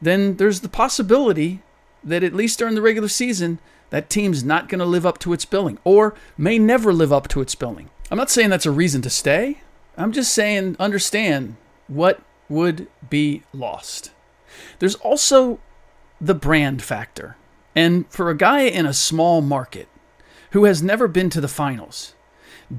then 0.00 0.36
there's 0.36 0.60
the 0.60 0.68
possibility 0.68 1.62
that 2.02 2.22
at 2.22 2.34
least 2.34 2.58
during 2.58 2.74
the 2.74 2.82
regular 2.82 3.08
season, 3.08 3.58
that 3.90 4.10
team's 4.10 4.44
not 4.44 4.68
going 4.68 4.78
to 4.78 4.84
live 4.84 5.06
up 5.06 5.18
to 5.18 5.32
its 5.32 5.44
billing 5.44 5.78
or 5.84 6.14
may 6.38 6.58
never 6.58 6.92
live 6.92 7.12
up 7.12 7.28
to 7.28 7.40
its 7.40 7.54
billing. 7.54 7.90
I'm 8.10 8.18
not 8.18 8.30
saying 8.30 8.50
that's 8.50 8.66
a 8.66 8.70
reason 8.70 9.02
to 9.02 9.10
stay. 9.10 9.60
I'm 9.96 10.12
just 10.12 10.32
saying 10.32 10.76
understand 10.78 11.56
what 11.88 12.20
would 12.48 12.88
be 13.08 13.42
lost. 13.52 14.10
There's 14.78 14.94
also 14.96 15.60
the 16.20 16.34
brand 16.34 16.82
factor. 16.82 17.36
And 17.74 18.10
for 18.10 18.30
a 18.30 18.36
guy 18.36 18.60
in 18.62 18.86
a 18.86 18.94
small 18.94 19.40
market 19.42 19.88
who 20.52 20.64
has 20.64 20.82
never 20.82 21.08
been 21.08 21.30
to 21.30 21.40
the 21.40 21.48
finals, 21.48 22.14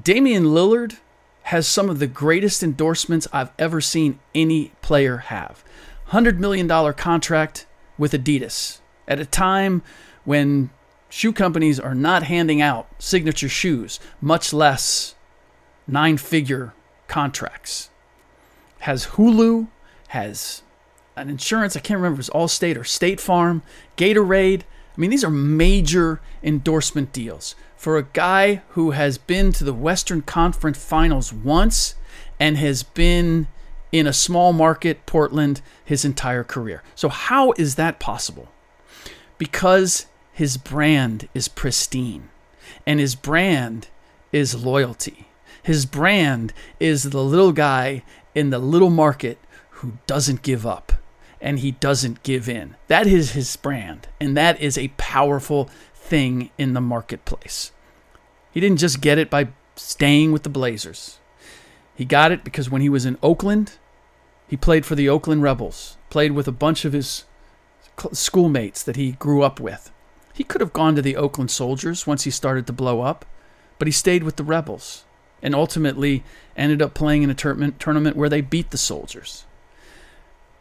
Damian 0.02 0.46
Lillard 0.46 0.98
has 1.44 1.66
some 1.66 1.88
of 1.88 1.98
the 1.98 2.06
greatest 2.06 2.62
endorsements 2.62 3.26
I've 3.32 3.52
ever 3.58 3.80
seen 3.80 4.18
any 4.34 4.72
player 4.82 5.18
have. 5.18 5.64
$100 6.10 6.38
million 6.38 6.68
contract 6.94 7.66
with 7.96 8.12
Adidas 8.12 8.80
at 9.06 9.20
a 9.20 9.24
time 9.24 9.82
when 10.24 10.70
shoe 11.08 11.32
companies 11.32 11.80
are 11.80 11.94
not 11.94 12.24
handing 12.24 12.60
out 12.60 12.88
signature 12.98 13.48
shoes, 13.48 13.98
much 14.20 14.52
less 14.52 15.14
nine 15.86 16.16
figure 16.16 16.74
contracts. 17.06 17.88
Has 18.80 19.06
Hulu, 19.06 19.68
has 20.08 20.62
an 21.20 21.30
insurance, 21.30 21.76
I 21.76 21.80
can't 21.80 21.98
remember 21.98 22.16
it 22.16 22.18
was 22.18 22.30
Allstate 22.30 22.76
or 22.76 22.84
State 22.84 23.20
Farm, 23.20 23.62
Gatorade. 23.96 24.62
I 24.62 25.00
mean, 25.00 25.10
these 25.10 25.24
are 25.24 25.30
major 25.30 26.20
endorsement 26.42 27.12
deals 27.12 27.54
for 27.76 27.96
a 27.96 28.02
guy 28.02 28.62
who 28.70 28.90
has 28.90 29.18
been 29.18 29.52
to 29.52 29.64
the 29.64 29.72
Western 29.72 30.22
Conference 30.22 30.82
Finals 30.82 31.32
once 31.32 31.94
and 32.40 32.56
has 32.56 32.82
been 32.82 33.46
in 33.92 34.06
a 34.06 34.12
small 34.12 34.52
market, 34.52 35.06
Portland, 35.06 35.62
his 35.84 36.04
entire 36.04 36.44
career. 36.44 36.82
So, 36.94 37.08
how 37.08 37.52
is 37.52 37.76
that 37.76 38.00
possible? 38.00 38.48
Because 39.38 40.06
his 40.32 40.56
brand 40.56 41.28
is 41.34 41.48
pristine, 41.48 42.28
and 42.86 43.00
his 43.00 43.14
brand 43.14 43.88
is 44.32 44.54
loyalty. 44.54 45.28
His 45.62 45.86
brand 45.86 46.52
is 46.80 47.04
the 47.04 47.22
little 47.22 47.52
guy 47.52 48.02
in 48.34 48.50
the 48.50 48.58
little 48.58 48.90
market 48.90 49.38
who 49.70 49.98
doesn't 50.06 50.42
give 50.42 50.66
up 50.66 50.92
and 51.40 51.60
he 51.60 51.72
doesn't 51.72 52.22
give 52.22 52.48
in. 52.48 52.76
That 52.88 53.06
is 53.06 53.32
his 53.32 53.54
brand, 53.56 54.08
and 54.20 54.36
that 54.36 54.60
is 54.60 54.76
a 54.76 54.88
powerful 54.96 55.70
thing 55.94 56.50
in 56.58 56.74
the 56.74 56.80
marketplace. 56.80 57.72
He 58.50 58.60
didn't 58.60 58.78
just 58.78 59.00
get 59.00 59.18
it 59.18 59.30
by 59.30 59.48
staying 59.76 60.32
with 60.32 60.42
the 60.42 60.48
Blazers. 60.48 61.18
He 61.94 62.04
got 62.04 62.32
it 62.32 62.44
because 62.44 62.70
when 62.70 62.82
he 62.82 62.88
was 62.88 63.04
in 63.04 63.18
Oakland, 63.22 63.72
he 64.46 64.56
played 64.56 64.86
for 64.86 64.94
the 64.94 65.08
Oakland 65.08 65.42
Rebels, 65.42 65.96
played 66.10 66.32
with 66.32 66.48
a 66.48 66.52
bunch 66.52 66.84
of 66.84 66.92
his 66.92 67.24
schoolmates 68.12 68.82
that 68.82 68.96
he 68.96 69.12
grew 69.12 69.42
up 69.42 69.60
with. 69.60 69.90
He 70.32 70.44
could 70.44 70.60
have 70.60 70.72
gone 70.72 70.94
to 70.94 71.02
the 71.02 71.16
Oakland 71.16 71.50
Soldiers 71.50 72.06
once 72.06 72.24
he 72.24 72.30
started 72.30 72.66
to 72.66 72.72
blow 72.72 73.00
up, 73.00 73.24
but 73.78 73.88
he 73.88 73.92
stayed 73.92 74.22
with 74.22 74.36
the 74.36 74.44
Rebels 74.44 75.04
and 75.42 75.54
ultimately 75.54 76.24
ended 76.56 76.80
up 76.80 76.94
playing 76.94 77.22
in 77.22 77.30
a 77.30 77.34
tournament 77.34 78.16
where 78.16 78.28
they 78.28 78.40
beat 78.40 78.70
the 78.70 78.78
Soldiers. 78.78 79.44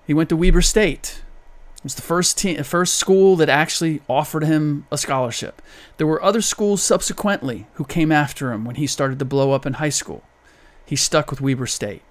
He 0.07 0.13
went 0.13 0.29
to 0.29 0.37
Weber 0.37 0.61
State. 0.61 1.21
It 1.75 1.83
was 1.83 1.95
the 1.95 2.01
first 2.01 2.37
team, 2.37 2.63
first 2.63 2.95
school 2.95 3.35
that 3.35 3.49
actually 3.49 4.01
offered 4.07 4.45
him 4.45 4.87
a 4.89 4.97
scholarship. 4.97 5.61
There 5.97 6.07
were 6.07 6.23
other 6.23 6.41
schools 6.41 6.81
subsequently 6.81 7.67
who 7.73 7.83
came 7.83 8.11
after 8.11 8.53
him 8.53 8.63
when 8.63 8.75
he 8.75 8.87
started 8.87 9.19
to 9.19 9.25
blow 9.25 9.51
up 9.51 9.65
in 9.65 9.73
high 9.73 9.89
school. 9.89 10.23
He 10.85 10.95
stuck 10.95 11.29
with 11.29 11.41
Weber 11.41 11.67
State. 11.67 12.01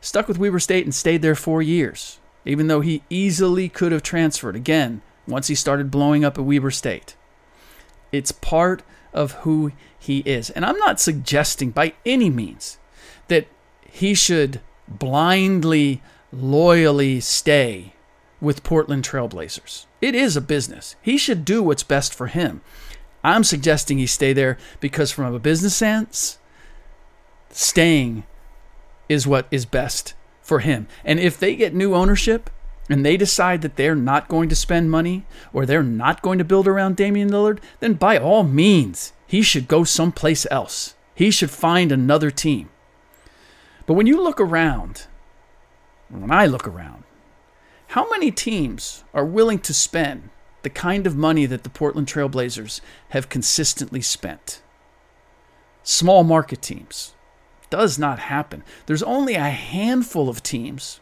Stuck 0.00 0.28
with 0.28 0.38
Weber 0.38 0.58
State 0.58 0.84
and 0.84 0.94
stayed 0.94 1.20
there 1.20 1.34
four 1.34 1.60
years, 1.60 2.18
even 2.46 2.68
though 2.68 2.80
he 2.80 3.02
easily 3.10 3.68
could 3.68 3.92
have 3.92 4.02
transferred 4.02 4.56
again 4.56 5.02
once 5.28 5.48
he 5.48 5.54
started 5.54 5.90
blowing 5.90 6.24
up 6.24 6.38
at 6.38 6.44
Weber 6.44 6.70
State. 6.70 7.16
It's 8.12 8.32
part 8.32 8.82
of 9.12 9.32
who 9.32 9.72
he 9.98 10.20
is. 10.20 10.48
And 10.48 10.64
I'm 10.64 10.78
not 10.78 11.00
suggesting 11.00 11.70
by 11.70 11.92
any 12.06 12.30
means 12.30 12.78
that 13.28 13.46
he 13.88 14.14
should 14.14 14.60
blindly 14.88 16.02
loyally 16.32 17.20
stay 17.20 17.94
with 18.40 18.62
Portland 18.62 19.04
Trailblazers. 19.04 19.86
It 20.00 20.14
is 20.14 20.36
a 20.36 20.40
business. 20.40 20.96
He 21.02 21.18
should 21.18 21.44
do 21.44 21.62
what's 21.62 21.82
best 21.82 22.14
for 22.14 22.28
him. 22.28 22.62
I'm 23.22 23.44
suggesting 23.44 23.98
he 23.98 24.06
stay 24.06 24.32
there 24.32 24.56
because, 24.80 25.10
from 25.10 25.34
a 25.34 25.38
business 25.38 25.76
sense, 25.76 26.38
staying 27.50 28.24
is 29.08 29.26
what 29.26 29.46
is 29.50 29.66
best 29.66 30.14
for 30.40 30.60
him. 30.60 30.88
And 31.04 31.20
if 31.20 31.38
they 31.38 31.54
get 31.54 31.74
new 31.74 31.94
ownership 31.94 32.48
and 32.88 33.04
they 33.04 33.16
decide 33.16 33.60
that 33.62 33.76
they're 33.76 33.94
not 33.94 34.28
going 34.28 34.48
to 34.48 34.56
spend 34.56 34.90
money 34.90 35.26
or 35.52 35.66
they're 35.66 35.82
not 35.82 36.22
going 36.22 36.38
to 36.38 36.44
build 36.44 36.66
around 36.66 36.96
Damian 36.96 37.30
Lillard, 37.30 37.58
then 37.80 37.94
by 37.94 38.16
all 38.18 38.42
means, 38.42 39.12
he 39.26 39.42
should 39.42 39.68
go 39.68 39.84
someplace 39.84 40.46
else. 40.50 40.94
He 41.14 41.30
should 41.30 41.50
find 41.50 41.92
another 41.92 42.30
team. 42.30 42.70
But 43.86 43.94
when 43.94 44.06
you 44.06 44.22
look 44.22 44.40
around 44.40 45.06
when 46.10 46.30
I 46.30 46.46
look 46.46 46.66
around, 46.66 47.04
how 47.88 48.08
many 48.10 48.30
teams 48.30 49.04
are 49.14 49.24
willing 49.24 49.58
to 49.60 49.74
spend 49.74 50.30
the 50.62 50.70
kind 50.70 51.06
of 51.06 51.16
money 51.16 51.46
that 51.46 51.62
the 51.64 51.70
Portland 51.70 52.06
Trailblazers 52.06 52.80
have 53.10 53.28
consistently 53.28 54.00
spent? 54.00 54.62
Small 55.82 56.24
market 56.24 56.62
teams. 56.62 57.14
Does 57.70 57.98
not 57.98 58.18
happen. 58.18 58.64
There's 58.86 59.02
only 59.02 59.34
a 59.34 59.50
handful 59.50 60.28
of 60.28 60.42
teams 60.42 61.00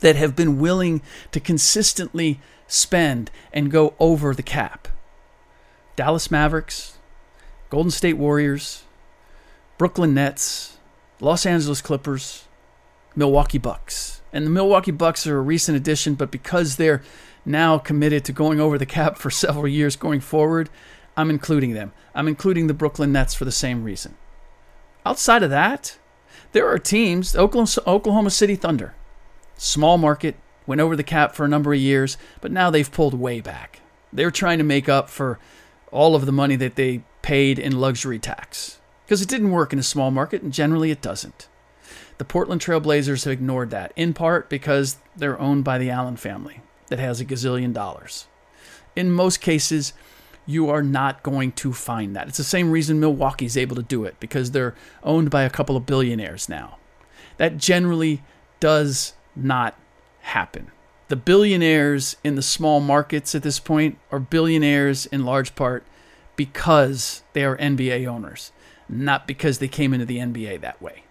that 0.00 0.16
have 0.16 0.36
been 0.36 0.58
willing 0.58 1.00
to 1.32 1.40
consistently 1.40 2.40
spend 2.66 3.30
and 3.52 3.70
go 3.70 3.94
over 3.98 4.34
the 4.34 4.42
cap. 4.42 4.88
Dallas 5.94 6.30
Mavericks, 6.30 6.98
Golden 7.70 7.90
State 7.90 8.18
Warriors, 8.18 8.84
Brooklyn 9.78 10.12
Nets, 10.14 10.76
Los 11.20 11.46
Angeles 11.46 11.80
Clippers, 11.80 12.45
Milwaukee 13.16 13.58
Bucks. 13.58 14.20
And 14.32 14.46
the 14.46 14.50
Milwaukee 14.50 14.90
Bucks 14.90 15.26
are 15.26 15.38
a 15.38 15.42
recent 15.42 15.76
addition, 15.76 16.14
but 16.14 16.30
because 16.30 16.76
they're 16.76 17.02
now 17.44 17.78
committed 17.78 18.24
to 18.26 18.32
going 18.32 18.60
over 18.60 18.76
the 18.76 18.86
cap 18.86 19.16
for 19.18 19.30
several 19.30 19.66
years 19.66 19.96
going 19.96 20.20
forward, 20.20 20.70
I'm 21.16 21.30
including 21.30 21.72
them. 21.72 21.92
I'm 22.14 22.28
including 22.28 22.66
the 22.66 22.74
Brooklyn 22.74 23.12
Nets 23.12 23.34
for 23.34 23.46
the 23.46 23.52
same 23.52 23.82
reason. 23.82 24.16
Outside 25.04 25.42
of 25.42 25.50
that, 25.50 25.98
there 26.52 26.68
are 26.68 26.78
teams, 26.78 27.34
Oklahoma 27.34 28.30
City 28.30 28.56
Thunder, 28.56 28.94
small 29.56 29.98
market, 29.98 30.36
went 30.66 30.80
over 30.80 30.96
the 30.96 31.02
cap 31.02 31.34
for 31.34 31.44
a 31.44 31.48
number 31.48 31.72
of 31.72 31.78
years, 31.78 32.18
but 32.40 32.52
now 32.52 32.70
they've 32.70 32.90
pulled 32.90 33.14
way 33.14 33.40
back. 33.40 33.80
They're 34.12 34.30
trying 34.30 34.58
to 34.58 34.64
make 34.64 34.88
up 34.88 35.08
for 35.08 35.38
all 35.92 36.14
of 36.14 36.26
the 36.26 36.32
money 36.32 36.56
that 36.56 36.76
they 36.76 37.02
paid 37.22 37.58
in 37.58 37.80
luxury 37.80 38.18
tax 38.18 38.80
because 39.04 39.22
it 39.22 39.28
didn't 39.28 39.52
work 39.52 39.72
in 39.72 39.78
a 39.78 39.84
small 39.84 40.10
market, 40.10 40.42
and 40.42 40.52
generally 40.52 40.90
it 40.90 41.00
doesn't. 41.00 41.48
The 42.18 42.24
Portland 42.24 42.60
Trailblazers 42.60 43.24
have 43.24 43.32
ignored 43.32 43.70
that, 43.70 43.92
in 43.94 44.14
part 44.14 44.48
because 44.48 44.96
they're 45.14 45.38
owned 45.38 45.64
by 45.64 45.78
the 45.78 45.90
Allen 45.90 46.16
family 46.16 46.60
that 46.88 46.98
has 46.98 47.20
a 47.20 47.24
gazillion 47.24 47.72
dollars. 47.72 48.26
In 48.94 49.10
most 49.10 49.40
cases, 49.40 49.92
you 50.46 50.70
are 50.70 50.82
not 50.82 51.22
going 51.22 51.52
to 51.52 51.72
find 51.72 52.16
that. 52.16 52.28
It's 52.28 52.38
the 52.38 52.44
same 52.44 52.70
reason 52.70 53.00
Milwaukee's 53.00 53.56
able 53.56 53.76
to 53.76 53.82
do 53.82 54.04
it, 54.04 54.18
because 54.18 54.52
they're 54.52 54.74
owned 55.02 55.30
by 55.30 55.42
a 55.42 55.50
couple 55.50 55.76
of 55.76 55.84
billionaires 55.84 56.48
now. 56.48 56.78
That 57.36 57.58
generally 57.58 58.22
does 58.60 59.12
not 59.34 59.74
happen. 60.20 60.70
The 61.08 61.16
billionaires 61.16 62.16
in 62.24 62.34
the 62.34 62.42
small 62.42 62.80
markets 62.80 63.34
at 63.34 63.42
this 63.42 63.60
point 63.60 63.98
are 64.10 64.18
billionaires 64.18 65.06
in 65.06 65.24
large 65.24 65.54
part 65.54 65.84
because 66.34 67.22
they 67.32 67.44
are 67.44 67.56
NBA 67.58 68.06
owners, 68.06 68.52
not 68.88 69.26
because 69.26 69.58
they 69.58 69.68
came 69.68 69.92
into 69.92 70.06
the 70.06 70.18
NBA 70.18 70.62
that 70.62 70.80
way. 70.80 71.02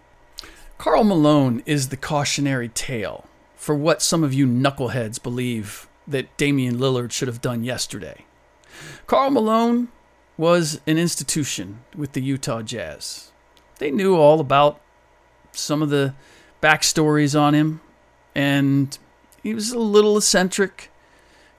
Karl 0.85 1.03
Malone 1.03 1.63
is 1.65 1.89
the 1.89 1.97
cautionary 1.97 2.69
tale 2.69 3.25
for 3.55 3.73
what 3.73 4.03
some 4.03 4.23
of 4.23 4.35
you 4.35 4.45
knuckleheads 4.45 5.21
believe 5.21 5.87
that 6.07 6.37
Damian 6.37 6.77
Lillard 6.77 7.11
should 7.11 7.27
have 7.27 7.41
done 7.41 7.63
yesterday. 7.63 8.23
Karl 9.07 9.31
Malone 9.31 9.87
was 10.37 10.79
an 10.85 10.99
institution 10.99 11.79
with 11.95 12.11
the 12.11 12.21
Utah 12.21 12.61
Jazz. 12.61 13.31
They 13.79 13.89
knew 13.89 14.15
all 14.15 14.39
about 14.39 14.79
some 15.53 15.81
of 15.81 15.89
the 15.89 16.13
backstories 16.61 17.35
on 17.35 17.55
him, 17.55 17.81
and 18.35 18.95
he 19.41 19.55
was 19.55 19.71
a 19.71 19.79
little 19.79 20.19
eccentric. 20.19 20.91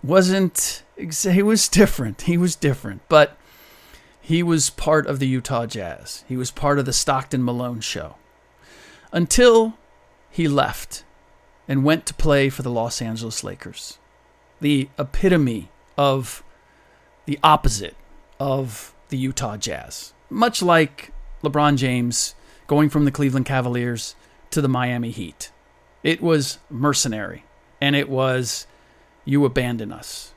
wasn't 0.05 0.85
He 0.97 1.43
was 1.43 1.69
different. 1.69 2.23
He 2.23 2.39
was 2.39 2.55
different, 2.55 3.03
but 3.09 3.37
he 4.21 4.45
was 4.45 4.71
part 4.71 5.09
of 5.09 5.19
the 5.19 5.27
Utah 5.27 5.67
Jazz. 5.67 6.23
He 6.29 6.37
was 6.37 6.53
part 6.53 6.79
of 6.79 6.85
the 6.85 6.93
Stockton 6.93 7.45
Malone 7.45 7.81
show 7.81 8.15
until 9.13 9.79
he 10.31 10.49
left 10.49 11.05
and 11.69 11.85
went 11.85 12.07
to 12.07 12.15
play 12.15 12.49
for 12.49 12.63
the 12.63 12.71
Los 12.71 13.01
Angeles 13.03 13.43
Lakers. 13.43 13.99
The 14.61 14.89
epitome 14.99 15.71
of 15.99 16.43
the 17.27 17.39
opposite 17.43 17.97
of 18.39 18.95
the 19.09 19.17
Utah 19.19 19.57
Jazz. 19.57 20.13
Much 20.31 20.63
like 20.63 21.13
LeBron 21.43 21.77
James 21.77 22.35
going 22.67 22.89
from 22.89 23.05
the 23.05 23.11
Cleveland 23.11 23.47
Cavaliers 23.47 24.15
to 24.51 24.61
the 24.61 24.69
Miami 24.69 25.11
Heat. 25.11 25.51
It 26.03 26.21
was 26.21 26.59
mercenary, 26.71 27.45
and 27.81 27.97
it 27.97 28.09
was, 28.09 28.67
you 29.25 29.45
abandon 29.45 29.93
us. 29.93 30.35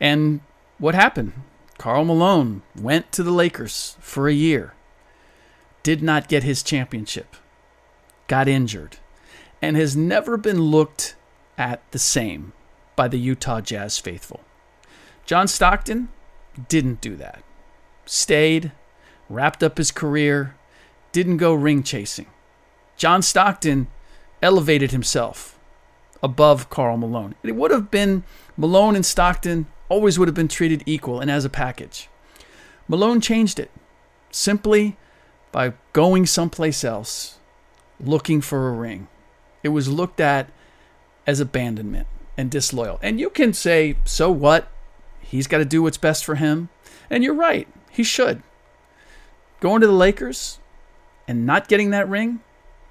And 0.00 0.40
what 0.78 0.94
happened? 0.94 1.32
Karl 1.78 2.04
Malone 2.04 2.62
went 2.74 3.12
to 3.12 3.22
the 3.22 3.30
Lakers 3.30 3.96
for 4.00 4.28
a 4.28 4.34
year, 4.34 4.74
did 5.82 6.02
not 6.02 6.28
get 6.28 6.42
his 6.42 6.62
championship, 6.62 7.36
got 8.28 8.46
injured, 8.48 8.98
and 9.60 9.76
has 9.76 9.96
never 9.96 10.36
been 10.36 10.60
looked 10.60 11.16
at 11.56 11.82
the 11.90 11.98
same 11.98 12.52
by 12.94 13.08
the 13.08 13.18
Utah 13.18 13.60
Jazz 13.60 13.98
faithful. 13.98 14.40
John 15.26 15.48
Stockton 15.48 16.08
didn't 16.68 17.00
do 17.00 17.16
that. 17.16 17.42
Stayed, 18.06 18.72
wrapped 19.28 19.62
up 19.62 19.78
his 19.78 19.90
career, 19.90 20.54
didn't 21.12 21.36
go 21.38 21.52
ring 21.52 21.82
chasing. 21.82 22.26
John 22.96 23.22
Stockton 23.22 23.88
elevated 24.42 24.92
himself 24.92 25.58
above 26.22 26.70
Karl 26.70 26.96
Malone. 26.96 27.34
It 27.42 27.54
would 27.54 27.70
have 27.70 27.90
been 27.90 28.24
Malone 28.56 28.96
and 28.96 29.06
Stockton 29.06 29.66
always 29.88 30.18
would 30.18 30.28
have 30.28 30.34
been 30.34 30.48
treated 30.48 30.82
equal 30.86 31.20
and 31.20 31.30
as 31.30 31.44
a 31.44 31.50
package. 31.50 32.08
Malone 32.88 33.20
changed 33.20 33.58
it 33.58 33.70
simply 34.30 34.96
by 35.52 35.72
going 35.92 36.26
someplace 36.26 36.84
else, 36.84 37.37
looking 38.00 38.40
for 38.40 38.68
a 38.68 38.72
ring. 38.72 39.08
It 39.62 39.68
was 39.70 39.88
looked 39.88 40.20
at 40.20 40.50
as 41.26 41.40
abandonment 41.40 42.06
and 42.36 42.50
disloyal. 42.50 42.98
And 43.02 43.20
you 43.20 43.30
can 43.30 43.52
say, 43.52 43.96
so 44.04 44.30
what? 44.30 44.68
He's 45.20 45.46
got 45.46 45.58
to 45.58 45.64
do 45.64 45.82
what's 45.82 45.98
best 45.98 46.24
for 46.24 46.36
him. 46.36 46.68
And 47.10 47.22
you're 47.22 47.34
right, 47.34 47.68
he 47.90 48.02
should. 48.02 48.42
Going 49.60 49.80
to 49.80 49.86
the 49.86 49.92
Lakers 49.92 50.58
and 51.26 51.44
not 51.44 51.68
getting 51.68 51.90
that 51.90 52.08
ring 52.08 52.40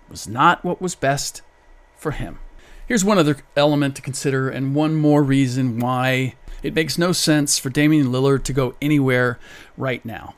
was 0.09 0.27
not 0.27 0.63
what 0.63 0.81
was 0.81 0.95
best 0.95 1.41
for 1.95 2.11
him. 2.11 2.39
Here's 2.87 3.03
one 3.03 3.17
other 3.17 3.37
element 3.55 3.95
to 3.97 4.01
consider, 4.01 4.49
and 4.49 4.73
one 4.73 4.95
more 4.95 5.21
reason 5.21 5.79
why 5.79 6.35
it 6.63 6.73
makes 6.73 6.97
no 6.97 7.11
sense 7.11 7.59
for 7.59 7.69
Damian 7.69 8.07
Lillard 8.07 8.43
to 8.43 8.53
go 8.53 8.75
anywhere 8.81 9.39
right 9.75 10.03
now. 10.05 10.35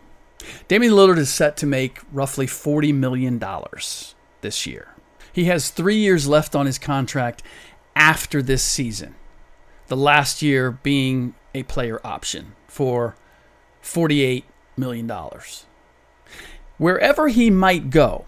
Damian 0.68 0.94
Lillard 0.94 1.18
is 1.18 1.30
set 1.30 1.58
to 1.58 1.68
make 1.68 2.00
roughly 2.12 2.48
$40 2.48 2.94
million 2.94 3.40
this 4.42 4.66
year. 4.66 4.96
He 5.32 5.46
has 5.46 5.70
three 5.70 5.98
years 5.98 6.28
left 6.28 6.56
on 6.56 6.66
his 6.66 6.80
contract 6.80 7.44
after 7.96 8.42
this 8.42 8.64
season, 8.64 9.16
the 9.88 9.98
last 9.98 10.42
year 10.42 10.72
being 10.72 11.36
a 11.54 11.64
player 11.64 12.00
option 12.04 12.54
for 12.68 13.16
$48 13.84 14.44
million. 14.78 15.12
Wherever 16.78 17.28
he 17.28 17.50
might 17.50 17.90
go 17.90 18.26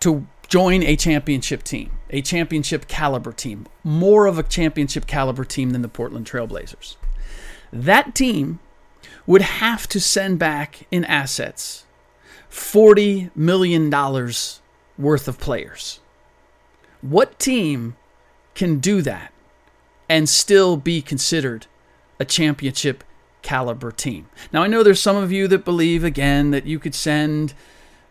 to 0.00 0.26
join 0.48 0.82
a 0.82 0.96
championship 0.96 1.62
team, 1.62 1.92
a 2.10 2.22
championship 2.22 2.88
caliber 2.88 3.32
team, 3.32 3.66
more 3.84 4.26
of 4.26 4.38
a 4.38 4.42
championship 4.42 5.06
caliber 5.06 5.44
team 5.44 5.70
than 5.70 5.82
the 5.82 5.88
Portland 5.88 6.26
Trailblazers, 6.26 6.96
that 7.72 8.14
team 8.14 8.60
would 9.26 9.42
have 9.42 9.86
to 9.88 10.00
send 10.00 10.38
back 10.38 10.86
in 10.90 11.04
assets 11.04 11.84
$40 12.50 13.30
million 13.36 13.90
worth 14.98 15.28
of 15.28 15.38
players. 15.38 16.00
What 17.00 17.38
team 17.38 17.96
can 18.54 18.78
do 18.80 19.00
that 19.02 19.32
and 20.08 20.28
still 20.28 20.76
be 20.76 21.00
considered 21.00 21.66
a 22.18 22.24
championship 22.24 23.04
caliber 23.42 23.92
team. 23.92 24.28
Now, 24.52 24.62
I 24.62 24.66
know 24.66 24.82
there's 24.82 25.00
some 25.00 25.16
of 25.16 25.30
you 25.30 25.46
that 25.48 25.64
believe, 25.64 26.02
again, 26.02 26.50
that 26.50 26.66
you 26.66 26.78
could 26.78 26.94
send, 26.94 27.54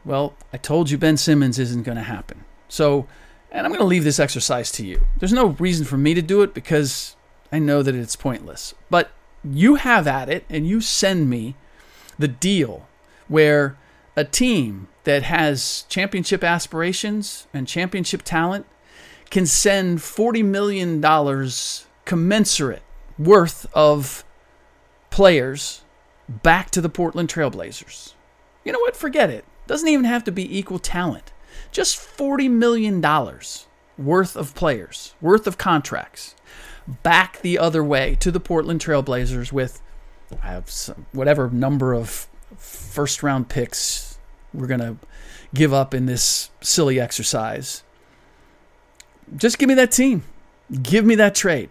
well, 0.05 0.35
I 0.53 0.57
told 0.57 0.89
you 0.89 0.97
Ben 0.97 1.17
Simmons 1.17 1.59
isn't 1.59 1.83
going 1.83 1.97
to 1.97 2.03
happen. 2.03 2.45
So, 2.69 3.07
and 3.51 3.65
I'm 3.65 3.71
going 3.71 3.81
to 3.81 3.85
leave 3.85 4.03
this 4.03 4.19
exercise 4.19 4.71
to 4.73 4.85
you. 4.85 5.01
There's 5.19 5.33
no 5.33 5.47
reason 5.47 5.85
for 5.85 5.97
me 5.97 6.13
to 6.13 6.21
do 6.21 6.41
it 6.41 6.53
because 6.53 7.15
I 7.51 7.59
know 7.59 7.83
that 7.83 7.95
it's 7.95 8.15
pointless. 8.15 8.73
But 8.89 9.11
you 9.43 9.75
have 9.75 10.07
at 10.07 10.29
it 10.29 10.45
and 10.49 10.67
you 10.67 10.81
send 10.81 11.29
me 11.29 11.55
the 12.17 12.27
deal 12.27 12.87
where 13.27 13.77
a 14.15 14.23
team 14.23 14.87
that 15.07 15.23
has 15.23 15.85
championship 15.87 16.43
aspirations 16.43 17.47
and 17.53 17.65
championship 17.65 18.23
talent 18.23 18.65
can 19.29 19.45
send 19.45 19.99
$40 19.99 20.43
million 20.43 21.01
commensurate 22.03 22.83
worth 23.17 23.65
of 23.73 24.25
players 25.09 25.83
back 26.27 26.71
to 26.71 26.81
the 26.81 26.89
Portland 26.89 27.29
Trailblazers. 27.29 28.15
You 28.65 28.73
know 28.73 28.79
what? 28.79 28.97
Forget 28.97 29.29
it. 29.29 29.45
Doesn't 29.65 29.87
even 29.87 30.03
have 30.03 30.25
to 30.25 30.31
be 30.33 30.57
equal 30.57 30.77
talent. 30.77 31.31
Just 31.71 31.97
$40 31.97 32.51
million 32.51 33.01
worth 33.97 34.35
of 34.35 34.55
players, 34.55 35.15
worth 35.21 35.47
of 35.47 35.57
contracts, 35.57 36.35
back 37.01 37.39
the 37.39 37.57
other 37.57 37.81
way 37.81 38.17
to 38.19 38.29
the 38.29 38.41
Portland 38.41 38.81
Trailblazers 38.81 39.53
with 39.53 39.81
I 40.43 40.47
have 40.47 40.69
some, 40.69 41.05
whatever 41.13 41.49
number 41.49 41.93
of 41.93 42.27
first 42.57 43.23
round 43.23 43.47
picks 43.47 44.06
we're 44.57 44.67
going 44.67 44.79
to 44.79 44.97
give 45.53 45.73
up 45.73 45.93
in 45.93 46.07
this 46.07 46.49
silly 46.61 46.99
exercise. 46.99 47.83
Just 49.35 49.59
give 49.59 49.69
me 49.69 49.75
that 49.75 49.91
team. 49.91 50.23
Give 50.81 51.05
me 51.05 51.15
that 51.15 51.35
trade 51.35 51.69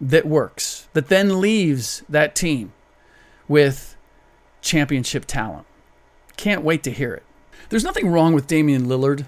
that 0.00 0.26
works, 0.26 0.88
that 0.94 1.08
then 1.08 1.40
leaves 1.40 2.02
that 2.08 2.34
team 2.34 2.72
with 3.48 3.96
championship 4.60 5.24
talent. 5.26 5.66
Can't 6.36 6.62
wait 6.62 6.82
to 6.82 6.90
hear 6.90 7.14
it. 7.14 7.22
There's 7.68 7.84
nothing 7.84 8.08
wrong 8.08 8.32
with 8.32 8.46
Damian 8.46 8.86
Lillard 8.86 9.26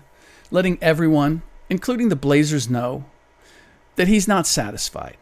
letting 0.50 0.78
everyone, 0.80 1.42
including 1.70 2.08
the 2.08 2.16
Blazers, 2.16 2.68
know 2.68 3.04
that 3.96 4.08
he's 4.08 4.28
not 4.28 4.46
satisfied, 4.46 5.16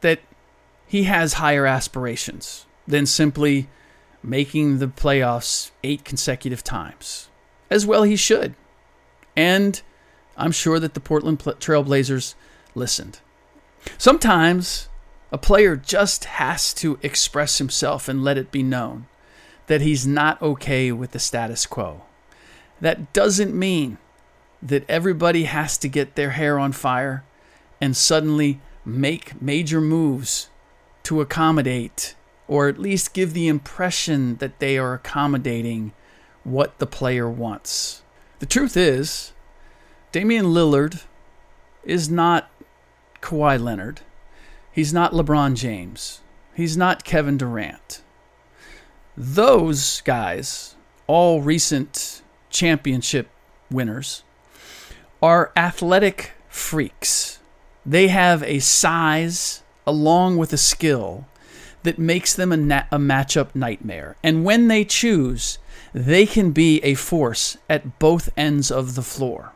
that 0.00 0.20
he 0.86 1.04
has 1.04 1.34
higher 1.34 1.66
aspirations 1.66 2.66
than 2.86 3.06
simply 3.06 3.68
making 4.22 4.78
the 4.78 4.86
playoffs 4.86 5.70
eight 5.82 6.04
consecutive 6.04 6.62
times. 6.62 7.28
As 7.70 7.86
well, 7.86 8.02
he 8.02 8.16
should. 8.16 8.54
And 9.36 9.80
I'm 10.36 10.52
sure 10.52 10.78
that 10.78 10.94
the 10.94 11.00
Portland 11.00 11.38
Trailblazers 11.38 12.34
listened. 12.74 13.20
Sometimes 13.96 14.88
a 15.32 15.38
player 15.38 15.76
just 15.76 16.24
has 16.24 16.74
to 16.74 16.98
express 17.02 17.58
himself 17.58 18.08
and 18.08 18.24
let 18.24 18.38
it 18.38 18.50
be 18.50 18.62
known 18.62 19.06
that 19.66 19.80
he's 19.80 20.06
not 20.06 20.42
okay 20.42 20.90
with 20.90 21.12
the 21.12 21.18
status 21.18 21.64
quo. 21.64 22.02
That 22.80 23.12
doesn't 23.12 23.54
mean 23.54 23.98
that 24.62 24.88
everybody 24.88 25.44
has 25.44 25.78
to 25.78 25.88
get 25.88 26.16
their 26.16 26.30
hair 26.30 26.58
on 26.58 26.72
fire 26.72 27.24
and 27.80 27.96
suddenly 27.96 28.60
make 28.84 29.40
major 29.40 29.80
moves 29.80 30.48
to 31.04 31.20
accommodate 31.20 32.14
or 32.50 32.66
at 32.66 32.80
least 32.80 33.14
give 33.14 33.32
the 33.32 33.46
impression 33.46 34.34
that 34.38 34.58
they 34.58 34.76
are 34.76 34.92
accommodating 34.92 35.92
what 36.42 36.76
the 36.80 36.86
player 36.86 37.30
wants. 37.30 38.02
The 38.40 38.46
truth 38.46 38.76
is, 38.76 39.32
Damian 40.10 40.46
Lillard 40.46 41.04
is 41.84 42.10
not 42.10 42.50
Kawhi 43.22 43.62
Leonard. 43.62 44.00
He's 44.72 44.92
not 44.92 45.12
LeBron 45.12 45.54
James. 45.54 46.22
He's 46.52 46.76
not 46.76 47.04
Kevin 47.04 47.38
Durant. 47.38 48.02
Those 49.16 50.00
guys, 50.00 50.74
all 51.06 51.42
recent 51.42 52.20
championship 52.50 53.28
winners, 53.70 54.24
are 55.22 55.52
athletic 55.56 56.32
freaks. 56.48 57.38
They 57.86 58.08
have 58.08 58.42
a 58.42 58.58
size 58.58 59.62
along 59.86 60.36
with 60.36 60.52
a 60.52 60.58
skill 60.58 61.28
that 61.82 61.98
makes 61.98 62.34
them 62.34 62.52
a, 62.52 62.56
na- 62.56 62.84
a 62.90 62.98
matchup 62.98 63.54
nightmare. 63.54 64.16
And 64.22 64.44
when 64.44 64.68
they 64.68 64.84
choose, 64.84 65.58
they 65.92 66.26
can 66.26 66.52
be 66.52 66.82
a 66.82 66.94
force 66.94 67.56
at 67.68 67.98
both 67.98 68.30
ends 68.36 68.70
of 68.70 68.94
the 68.94 69.02
floor. 69.02 69.52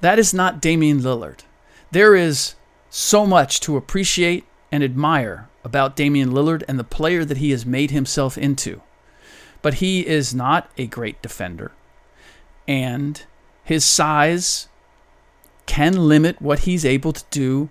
That 0.00 0.18
is 0.18 0.34
not 0.34 0.60
Damian 0.60 1.00
Lillard. 1.00 1.40
There 1.90 2.14
is 2.14 2.54
so 2.90 3.26
much 3.26 3.60
to 3.60 3.76
appreciate 3.76 4.44
and 4.70 4.82
admire 4.82 5.48
about 5.64 5.96
Damian 5.96 6.30
Lillard 6.30 6.62
and 6.68 6.78
the 6.78 6.84
player 6.84 7.24
that 7.24 7.38
he 7.38 7.50
has 7.50 7.66
made 7.66 7.90
himself 7.90 8.38
into. 8.38 8.82
But 9.62 9.74
he 9.74 10.06
is 10.06 10.34
not 10.34 10.70
a 10.76 10.86
great 10.86 11.20
defender. 11.20 11.72
And 12.66 13.22
his 13.64 13.84
size 13.84 14.68
can 15.66 16.08
limit 16.08 16.40
what 16.40 16.60
he's 16.60 16.84
able 16.84 17.12
to 17.12 17.24
do 17.30 17.68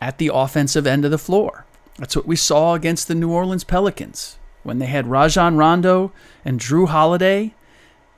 at 0.00 0.18
the 0.18 0.30
offensive 0.32 0.86
end 0.86 1.04
of 1.04 1.10
the 1.10 1.18
floor. 1.18 1.64
That's 1.98 2.16
what 2.16 2.26
we 2.26 2.36
saw 2.36 2.74
against 2.74 3.08
the 3.08 3.14
New 3.14 3.30
Orleans 3.30 3.64
Pelicans 3.64 4.38
when 4.62 4.78
they 4.78 4.86
had 4.86 5.06
Rajon 5.06 5.56
Rondo 5.56 6.12
and 6.44 6.60
Jrue 6.60 6.88
Holiday 6.88 7.54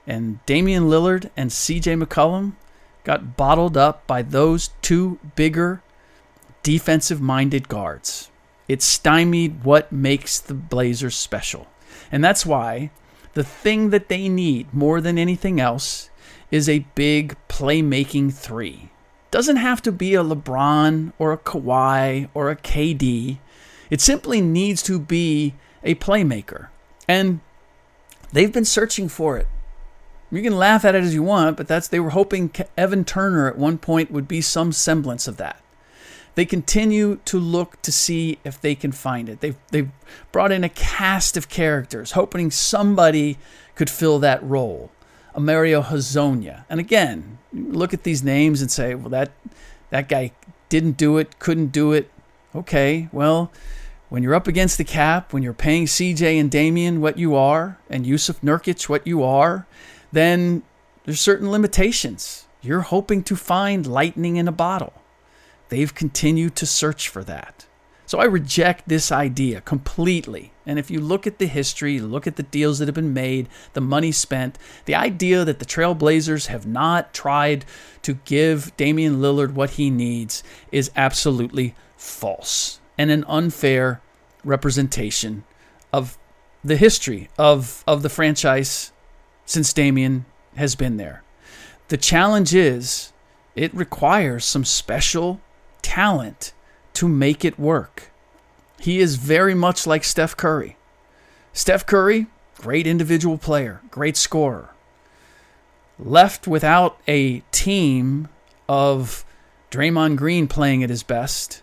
and 0.06 0.44
Damian 0.46 0.84
Lillard 0.84 1.30
and 1.36 1.50
CJ 1.50 2.02
McCollum 2.02 2.52
got 3.02 3.36
bottled 3.36 3.76
up 3.76 4.06
by 4.06 4.22
those 4.22 4.70
two 4.82 5.18
bigger 5.36 5.82
defensive 6.62 7.20
minded 7.20 7.68
guards. 7.68 8.30
It 8.68 8.82
stymied 8.82 9.64
what 9.64 9.92
makes 9.92 10.40
the 10.40 10.54
Blazers 10.54 11.16
special. 11.16 11.66
And 12.10 12.24
that's 12.24 12.46
why 12.46 12.90
the 13.34 13.44
thing 13.44 13.90
that 13.90 14.08
they 14.08 14.28
need 14.28 14.72
more 14.72 15.00
than 15.00 15.18
anything 15.18 15.60
else 15.60 16.08
is 16.50 16.68
a 16.68 16.86
big 16.94 17.36
playmaking 17.48 18.32
three. 18.32 18.90
Doesn't 19.30 19.56
have 19.56 19.82
to 19.82 19.92
be 19.92 20.14
a 20.14 20.22
LeBron 20.22 21.12
or 21.18 21.32
a 21.32 21.38
Kawhi 21.38 22.28
or 22.32 22.50
a 22.50 22.56
KD. 22.56 23.38
It 23.94 24.00
simply 24.00 24.40
needs 24.40 24.82
to 24.82 24.98
be 24.98 25.54
a 25.84 25.94
playmaker. 25.94 26.66
And 27.06 27.38
they've 28.32 28.52
been 28.52 28.64
searching 28.64 29.08
for 29.08 29.38
it. 29.38 29.46
You 30.32 30.42
can 30.42 30.56
laugh 30.56 30.84
at 30.84 30.96
it 30.96 31.04
as 31.04 31.14
you 31.14 31.22
want, 31.22 31.56
but 31.56 31.68
that's 31.68 31.86
they 31.86 32.00
were 32.00 32.10
hoping 32.10 32.50
Evan 32.76 33.04
Turner 33.04 33.46
at 33.46 33.56
one 33.56 33.78
point 33.78 34.10
would 34.10 34.26
be 34.26 34.40
some 34.40 34.72
semblance 34.72 35.28
of 35.28 35.36
that. 35.36 35.62
They 36.34 36.44
continue 36.44 37.20
to 37.26 37.38
look 37.38 37.80
to 37.82 37.92
see 37.92 38.40
if 38.42 38.60
they 38.60 38.74
can 38.74 38.90
find 38.90 39.28
it. 39.28 39.38
They've, 39.38 39.56
they've 39.70 39.90
brought 40.32 40.50
in 40.50 40.64
a 40.64 40.68
cast 40.68 41.36
of 41.36 41.48
characters, 41.48 42.10
hoping 42.10 42.50
somebody 42.50 43.38
could 43.76 43.88
fill 43.88 44.18
that 44.18 44.42
role. 44.42 44.90
A 45.36 45.40
Mario 45.40 45.82
Hezonja. 45.82 46.64
And 46.68 46.80
again, 46.80 47.38
look 47.52 47.94
at 47.94 48.02
these 48.02 48.24
names 48.24 48.60
and 48.60 48.72
say, 48.72 48.96
well, 48.96 49.10
that, 49.10 49.30
that 49.90 50.08
guy 50.08 50.32
didn't 50.68 50.96
do 50.96 51.16
it, 51.18 51.38
couldn't 51.38 51.68
do 51.68 51.92
it. 51.92 52.10
Okay, 52.56 53.08
well, 53.12 53.52
when 54.14 54.22
you're 54.22 54.36
up 54.36 54.46
against 54.46 54.78
the 54.78 54.84
cap, 54.84 55.32
when 55.32 55.42
you're 55.42 55.52
paying 55.52 55.86
CJ 55.86 56.38
and 56.38 56.48
Damian 56.48 57.00
what 57.00 57.18
you 57.18 57.34
are, 57.34 57.80
and 57.90 58.06
Jusuf 58.06 58.38
Nurkic 58.42 58.88
what 58.88 59.04
you 59.08 59.24
are, 59.24 59.66
then 60.12 60.62
there's 61.02 61.20
certain 61.20 61.50
limitations. 61.50 62.46
You're 62.62 62.82
hoping 62.82 63.24
to 63.24 63.34
find 63.34 63.84
lightning 63.84 64.36
in 64.36 64.46
a 64.46 64.52
bottle. 64.52 64.92
They've 65.68 65.92
continued 65.92 66.54
to 66.54 66.64
search 66.64 67.08
for 67.08 67.24
that. 67.24 67.66
So 68.06 68.20
I 68.20 68.26
reject 68.26 68.88
this 68.88 69.10
idea 69.10 69.60
completely. 69.62 70.52
And 70.64 70.78
if 70.78 70.92
you 70.92 71.00
look 71.00 71.26
at 71.26 71.40
the 71.40 71.48
history, 71.48 71.98
look 71.98 72.28
at 72.28 72.36
the 72.36 72.44
deals 72.44 72.78
that 72.78 72.86
have 72.86 72.94
been 72.94 73.14
made, 73.14 73.48
the 73.72 73.80
money 73.80 74.12
spent, 74.12 74.60
the 74.84 74.94
idea 74.94 75.44
that 75.44 75.58
the 75.58 75.66
Trailblazers 75.66 76.46
have 76.46 76.68
not 76.68 77.14
tried 77.14 77.64
to 78.02 78.14
give 78.24 78.76
Damian 78.76 79.20
Lillard 79.20 79.54
what 79.54 79.70
he 79.70 79.90
needs 79.90 80.44
is 80.70 80.92
absolutely 80.94 81.74
false 81.96 82.78
and 82.96 83.10
an 83.10 83.24
unfair 83.26 84.00
representation 84.44 85.44
of 85.92 86.18
the 86.62 86.76
history 86.76 87.28
of, 87.38 87.84
of 87.86 88.02
the 88.02 88.08
franchise 88.08 88.92
since 89.44 89.72
Damian 89.72 90.24
has 90.56 90.74
been 90.74 90.96
there. 90.96 91.22
The 91.88 91.96
challenge 91.96 92.54
is 92.54 93.12
it 93.54 93.74
requires 93.74 94.44
some 94.44 94.64
special 94.64 95.40
talent 95.82 96.52
to 96.94 97.08
make 97.08 97.44
it 97.44 97.58
work. 97.58 98.10
He 98.80 99.00
is 99.00 99.16
very 99.16 99.54
much 99.54 99.86
like 99.86 100.04
Steph 100.04 100.36
Curry. 100.36 100.76
Steph 101.52 101.86
Curry, 101.86 102.26
great 102.56 102.86
individual 102.86 103.38
player, 103.38 103.80
great 103.90 104.16
scorer. 104.16 104.70
Left 105.98 106.48
without 106.48 106.98
a 107.06 107.40
team 107.52 108.28
of 108.68 109.24
Draymond 109.70 110.16
Green 110.16 110.48
playing 110.48 110.82
at 110.82 110.90
his 110.90 111.02
best 111.02 111.62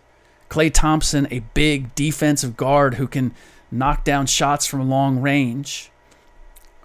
Klay 0.51 0.71
Thompson, 0.71 1.29
a 1.31 1.39
big 1.53 1.95
defensive 1.95 2.57
guard 2.57 2.95
who 2.95 3.07
can 3.07 3.33
knock 3.71 4.03
down 4.03 4.25
shots 4.25 4.65
from 4.65 4.89
long 4.89 5.21
range, 5.21 5.89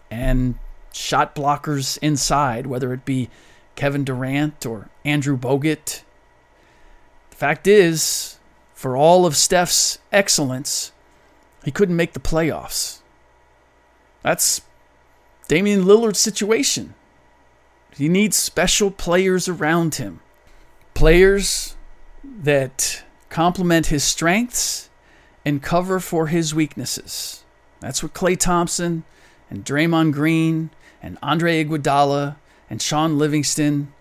and 0.08 0.54
shot 0.92 1.34
blockers 1.34 1.98
inside, 2.00 2.68
whether 2.68 2.92
it 2.92 3.04
be 3.04 3.28
Kevin 3.74 4.04
Durant 4.04 4.64
or 4.64 4.88
Andrew 5.04 5.36
Bogut. 5.36 6.02
The 7.30 7.36
fact 7.36 7.66
is, 7.66 8.38
for 8.72 8.96
all 8.96 9.26
of 9.26 9.36
Steph's 9.36 9.98
excellence, 10.12 10.92
he 11.64 11.72
couldn't 11.72 11.96
make 11.96 12.12
the 12.12 12.20
playoffs. 12.20 13.00
That's 14.22 14.60
Damian 15.48 15.84
Lillard's 15.84 16.20
situation. 16.20 16.94
He 17.96 18.08
needs 18.08 18.36
special 18.36 18.92
players 18.92 19.48
around 19.48 19.96
him. 19.96 20.20
Players 20.94 21.74
that 22.22 23.02
complement 23.28 23.86
his 23.86 24.04
strengths 24.04 24.90
and 25.44 25.62
cover 25.62 26.00
for 26.00 26.26
his 26.26 26.54
weaknesses. 26.54 27.44
That's 27.80 28.02
what 28.02 28.14
Klay 28.14 28.38
Thompson 28.38 29.04
and 29.50 29.64
Draymond 29.64 30.12
Green 30.12 30.70
and 31.02 31.18
Andre 31.22 31.64
Iguodala 31.64 32.36
and 32.68 32.82
Shaun 32.82 33.18
Livingston, 33.18 33.92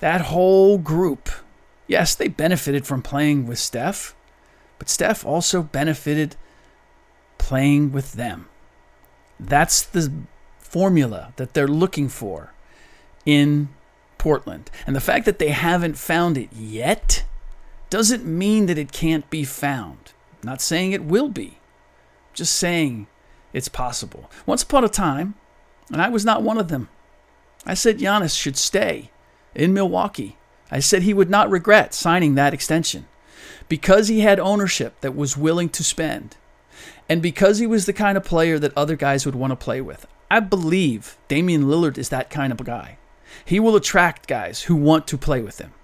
that 0.00 0.22
whole 0.22 0.78
group, 0.78 1.30
yes, 1.86 2.14
they 2.14 2.28
benefited 2.28 2.86
from 2.86 3.02
playing 3.02 3.46
with 3.46 3.58
Steph, 3.58 4.14
but 4.78 4.88
Steph 4.88 5.24
also 5.24 5.62
benefited 5.62 6.36
playing 7.38 7.92
with 7.92 8.12
them. 8.12 8.48
That's 9.38 9.82
the 9.82 10.12
formula 10.58 11.32
that 11.36 11.54
they're 11.54 11.68
looking 11.68 12.08
for 12.08 12.52
in 13.24 13.68
Portland. 14.18 14.70
And 14.86 14.94
the 14.94 15.00
fact 15.00 15.24
that 15.24 15.38
they 15.38 15.50
haven't 15.50 15.96
found 15.96 16.36
it 16.36 16.52
yet 16.52 17.24
doesn't 17.92 18.24
mean 18.24 18.64
that 18.64 18.78
it 18.78 18.90
can't 18.90 19.28
be 19.28 19.44
found. 19.44 20.14
I'm 20.40 20.46
not 20.46 20.62
saying 20.62 20.92
it 20.92 21.04
will 21.04 21.28
be, 21.28 21.58
just 22.32 22.54
saying 22.54 23.06
it's 23.52 23.68
possible. 23.68 24.30
Once 24.46 24.62
upon 24.62 24.82
a 24.82 24.88
time, 24.88 25.34
and 25.92 26.00
I 26.00 26.08
was 26.08 26.24
not 26.24 26.42
one 26.42 26.56
of 26.56 26.68
them, 26.68 26.88
I 27.66 27.74
said 27.74 27.98
Giannis 27.98 28.34
should 28.34 28.56
stay 28.56 29.10
in 29.54 29.74
Milwaukee. 29.74 30.38
I 30.70 30.78
said 30.78 31.02
he 31.02 31.12
would 31.12 31.28
not 31.28 31.50
regret 31.50 31.92
signing 31.92 32.34
that 32.34 32.54
extension 32.54 33.08
because 33.68 34.08
he 34.08 34.20
had 34.20 34.40
ownership 34.40 34.98
that 35.02 35.14
was 35.14 35.36
willing 35.36 35.68
to 35.68 35.84
spend 35.84 36.38
and 37.10 37.20
because 37.20 37.58
he 37.58 37.66
was 37.66 37.84
the 37.84 37.92
kind 37.92 38.16
of 38.16 38.24
player 38.24 38.58
that 38.58 38.72
other 38.74 38.96
guys 38.96 39.26
would 39.26 39.34
want 39.34 39.50
to 39.50 39.64
play 39.64 39.82
with. 39.82 40.06
I 40.30 40.40
believe 40.40 41.18
Damian 41.28 41.64
Lillard 41.64 41.98
is 41.98 42.08
that 42.08 42.30
kind 42.30 42.54
of 42.54 42.60
a 42.62 42.64
guy. 42.64 42.96
He 43.44 43.60
will 43.60 43.76
attract 43.76 44.28
guys 44.28 44.62
who 44.62 44.76
want 44.76 45.06
to 45.08 45.18
play 45.18 45.42
with 45.42 45.58
him. 45.58 45.74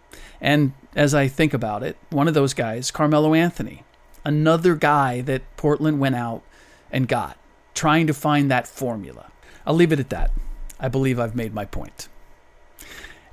And 0.40 0.72
as 0.98 1.14
I 1.14 1.28
think 1.28 1.54
about 1.54 1.84
it, 1.84 1.96
one 2.10 2.26
of 2.26 2.34
those 2.34 2.54
guys, 2.54 2.90
Carmelo 2.90 3.32
Anthony, 3.32 3.84
another 4.24 4.74
guy 4.74 5.20
that 5.20 5.42
Portland 5.56 6.00
went 6.00 6.16
out 6.16 6.42
and 6.90 7.06
got, 7.06 7.38
trying 7.72 8.08
to 8.08 8.12
find 8.12 8.50
that 8.50 8.66
formula. 8.66 9.30
I'll 9.64 9.74
leave 9.74 9.92
it 9.92 10.00
at 10.00 10.10
that. 10.10 10.32
I 10.80 10.88
believe 10.88 11.20
I've 11.20 11.36
made 11.36 11.54
my 11.54 11.64
point. 11.66 12.08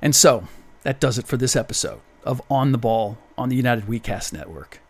And 0.00 0.14
so, 0.14 0.46
that 0.84 1.00
does 1.00 1.18
it 1.18 1.26
for 1.26 1.36
this 1.36 1.56
episode 1.56 2.00
of 2.22 2.40
On 2.48 2.70
the 2.70 2.78
Ball 2.78 3.18
on 3.36 3.48
the 3.48 3.56
United 3.56 3.86
WeCast 3.86 4.32
Network. 4.32 4.80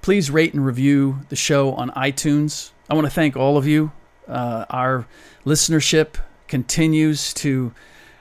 Please 0.00 0.30
rate 0.30 0.54
and 0.54 0.64
review 0.64 1.20
the 1.28 1.36
show 1.36 1.74
on 1.74 1.90
iTunes. 1.90 2.70
I 2.88 2.94
want 2.94 3.06
to 3.06 3.12
thank 3.12 3.36
all 3.36 3.58
of 3.58 3.66
you. 3.66 3.92
Uh, 4.26 4.64
our 4.70 5.06
listenership 5.44 6.14
continues 6.48 7.34
to 7.34 7.74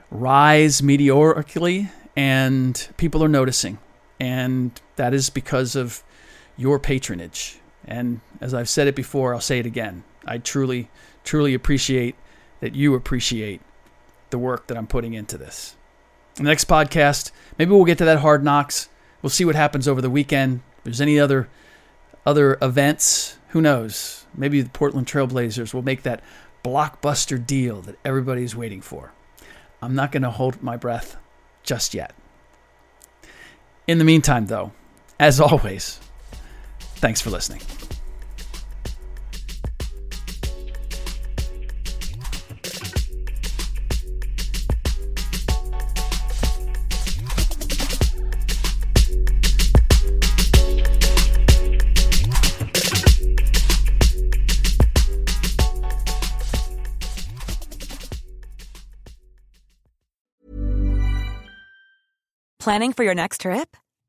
rise 0.09 0.83
meteorically 0.83 1.89
and 2.17 2.89
people 2.97 3.23
are 3.23 3.29
noticing. 3.29 3.77
And 4.21 4.79
that 4.97 5.15
is 5.15 5.31
because 5.31 5.75
of 5.75 6.03
your 6.55 6.77
patronage. 6.77 7.57
And 7.85 8.21
as 8.39 8.53
I've 8.53 8.69
said 8.69 8.85
it 8.85 8.95
before, 8.95 9.33
I'll 9.33 9.41
say 9.41 9.57
it 9.57 9.65
again. 9.65 10.03
I 10.27 10.37
truly, 10.37 10.91
truly 11.23 11.55
appreciate 11.55 12.15
that 12.59 12.75
you 12.75 12.93
appreciate 12.93 13.61
the 14.29 14.37
work 14.37 14.67
that 14.67 14.77
I'm 14.77 14.85
putting 14.85 15.15
into 15.15 15.39
this. 15.39 15.75
The 16.35 16.43
next 16.43 16.67
podcast, 16.67 17.31
maybe 17.57 17.71
we'll 17.71 17.83
get 17.83 17.97
to 17.97 18.05
that 18.05 18.19
hard 18.19 18.43
knocks. 18.43 18.89
We'll 19.23 19.31
see 19.31 19.43
what 19.43 19.55
happens 19.55 19.87
over 19.87 20.01
the 20.01 20.09
weekend. 20.09 20.61
If 20.77 20.83
there's 20.83 21.01
any 21.01 21.19
other 21.19 21.49
other 22.23 22.59
events, 22.61 23.39
who 23.49 23.59
knows? 23.59 24.27
Maybe 24.35 24.61
the 24.61 24.69
Portland 24.69 25.07
Trailblazers 25.07 25.73
will 25.73 25.81
make 25.81 26.03
that 26.03 26.21
blockbuster 26.63 27.43
deal 27.43 27.81
that 27.81 27.97
everybody's 28.05 28.55
waiting 28.55 28.81
for. 28.81 29.13
I'm 29.81 29.95
not 29.95 30.11
going 30.11 30.21
to 30.21 30.29
hold 30.29 30.61
my 30.61 30.77
breath 30.77 31.17
just 31.63 31.95
yet. 31.95 32.13
In 33.91 33.97
the 33.97 34.05
meantime, 34.05 34.45
though, 34.45 34.71
as 35.19 35.41
always, 35.41 35.99
thanks 36.79 37.19
for 37.19 37.29
listening. 37.29 37.59
Planning 62.57 62.93
for 62.93 63.03
your 63.03 63.15
next 63.15 63.41
trip? 63.41 63.75